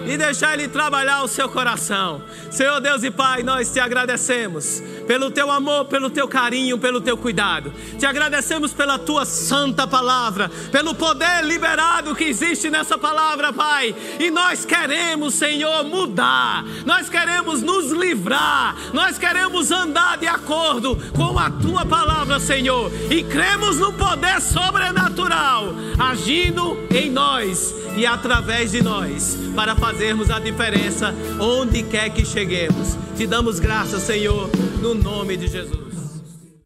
e 0.08 0.16
deixar 0.16 0.54
Ele 0.54 0.68
trabalhar 0.68 1.22
o 1.22 1.28
seu 1.28 1.48
coração. 1.48 2.22
Senhor 2.50 2.80
Deus 2.80 3.02
e 3.02 3.10
Pai, 3.10 3.42
nós 3.42 3.72
te 3.72 3.78
agradecemos 3.78 4.82
pelo 5.06 5.30
teu 5.30 5.50
amor, 5.50 5.86
pelo 5.86 6.10
teu 6.10 6.26
carinho, 6.26 6.78
pelo 6.78 7.00
teu 7.00 7.16
cuidado. 7.16 7.72
Te 7.98 8.06
agradecemos 8.06 8.72
pela 8.72 8.98
tua 8.98 9.24
santa 9.24 9.86
palavra, 9.86 10.50
pelo 10.72 10.94
poder 10.94 11.44
liberado 11.44 12.14
que 12.14 12.24
existe 12.24 12.70
nessa 12.70 12.96
palavra, 12.96 13.52
Pai. 13.52 13.94
E 14.18 14.30
nós 14.30 14.64
queremos, 14.64 15.34
Senhor, 15.34 15.84
mudar, 15.84 16.64
nós 16.84 17.08
queremos 17.08 17.62
nos 17.62 17.90
livrar, 17.90 18.76
nós 18.92 19.18
queremos 19.18 19.70
andar 19.70 20.18
de 20.18 20.26
acordo 20.26 20.96
com 21.14 21.38
a 21.38 21.50
tua 21.50 21.84
palavra, 21.84 22.40
Senhor, 22.40 22.90
e 23.10 23.22
cremos 23.22 23.78
no 23.78 23.92
poder 23.92 24.40
sobrenatural 24.40 25.74
agindo 25.98 26.78
em 26.90 27.10
nós 27.10 27.74
e 27.96 28.06
através 28.06 28.70
de 28.70 28.82
nós 28.82 29.36
para 29.54 29.74
fazermos 29.98 30.30
a 30.30 30.38
diferença 30.38 31.12
onde 31.40 31.82
quer 31.82 32.10
que 32.10 32.24
cheguemos. 32.24 32.96
Te 33.16 33.26
damos 33.26 33.58
graças, 33.58 34.04
Senhor, 34.04 34.48
no 34.80 34.94
nome 34.94 35.36
de 35.36 35.48
Jesus. 35.48 35.87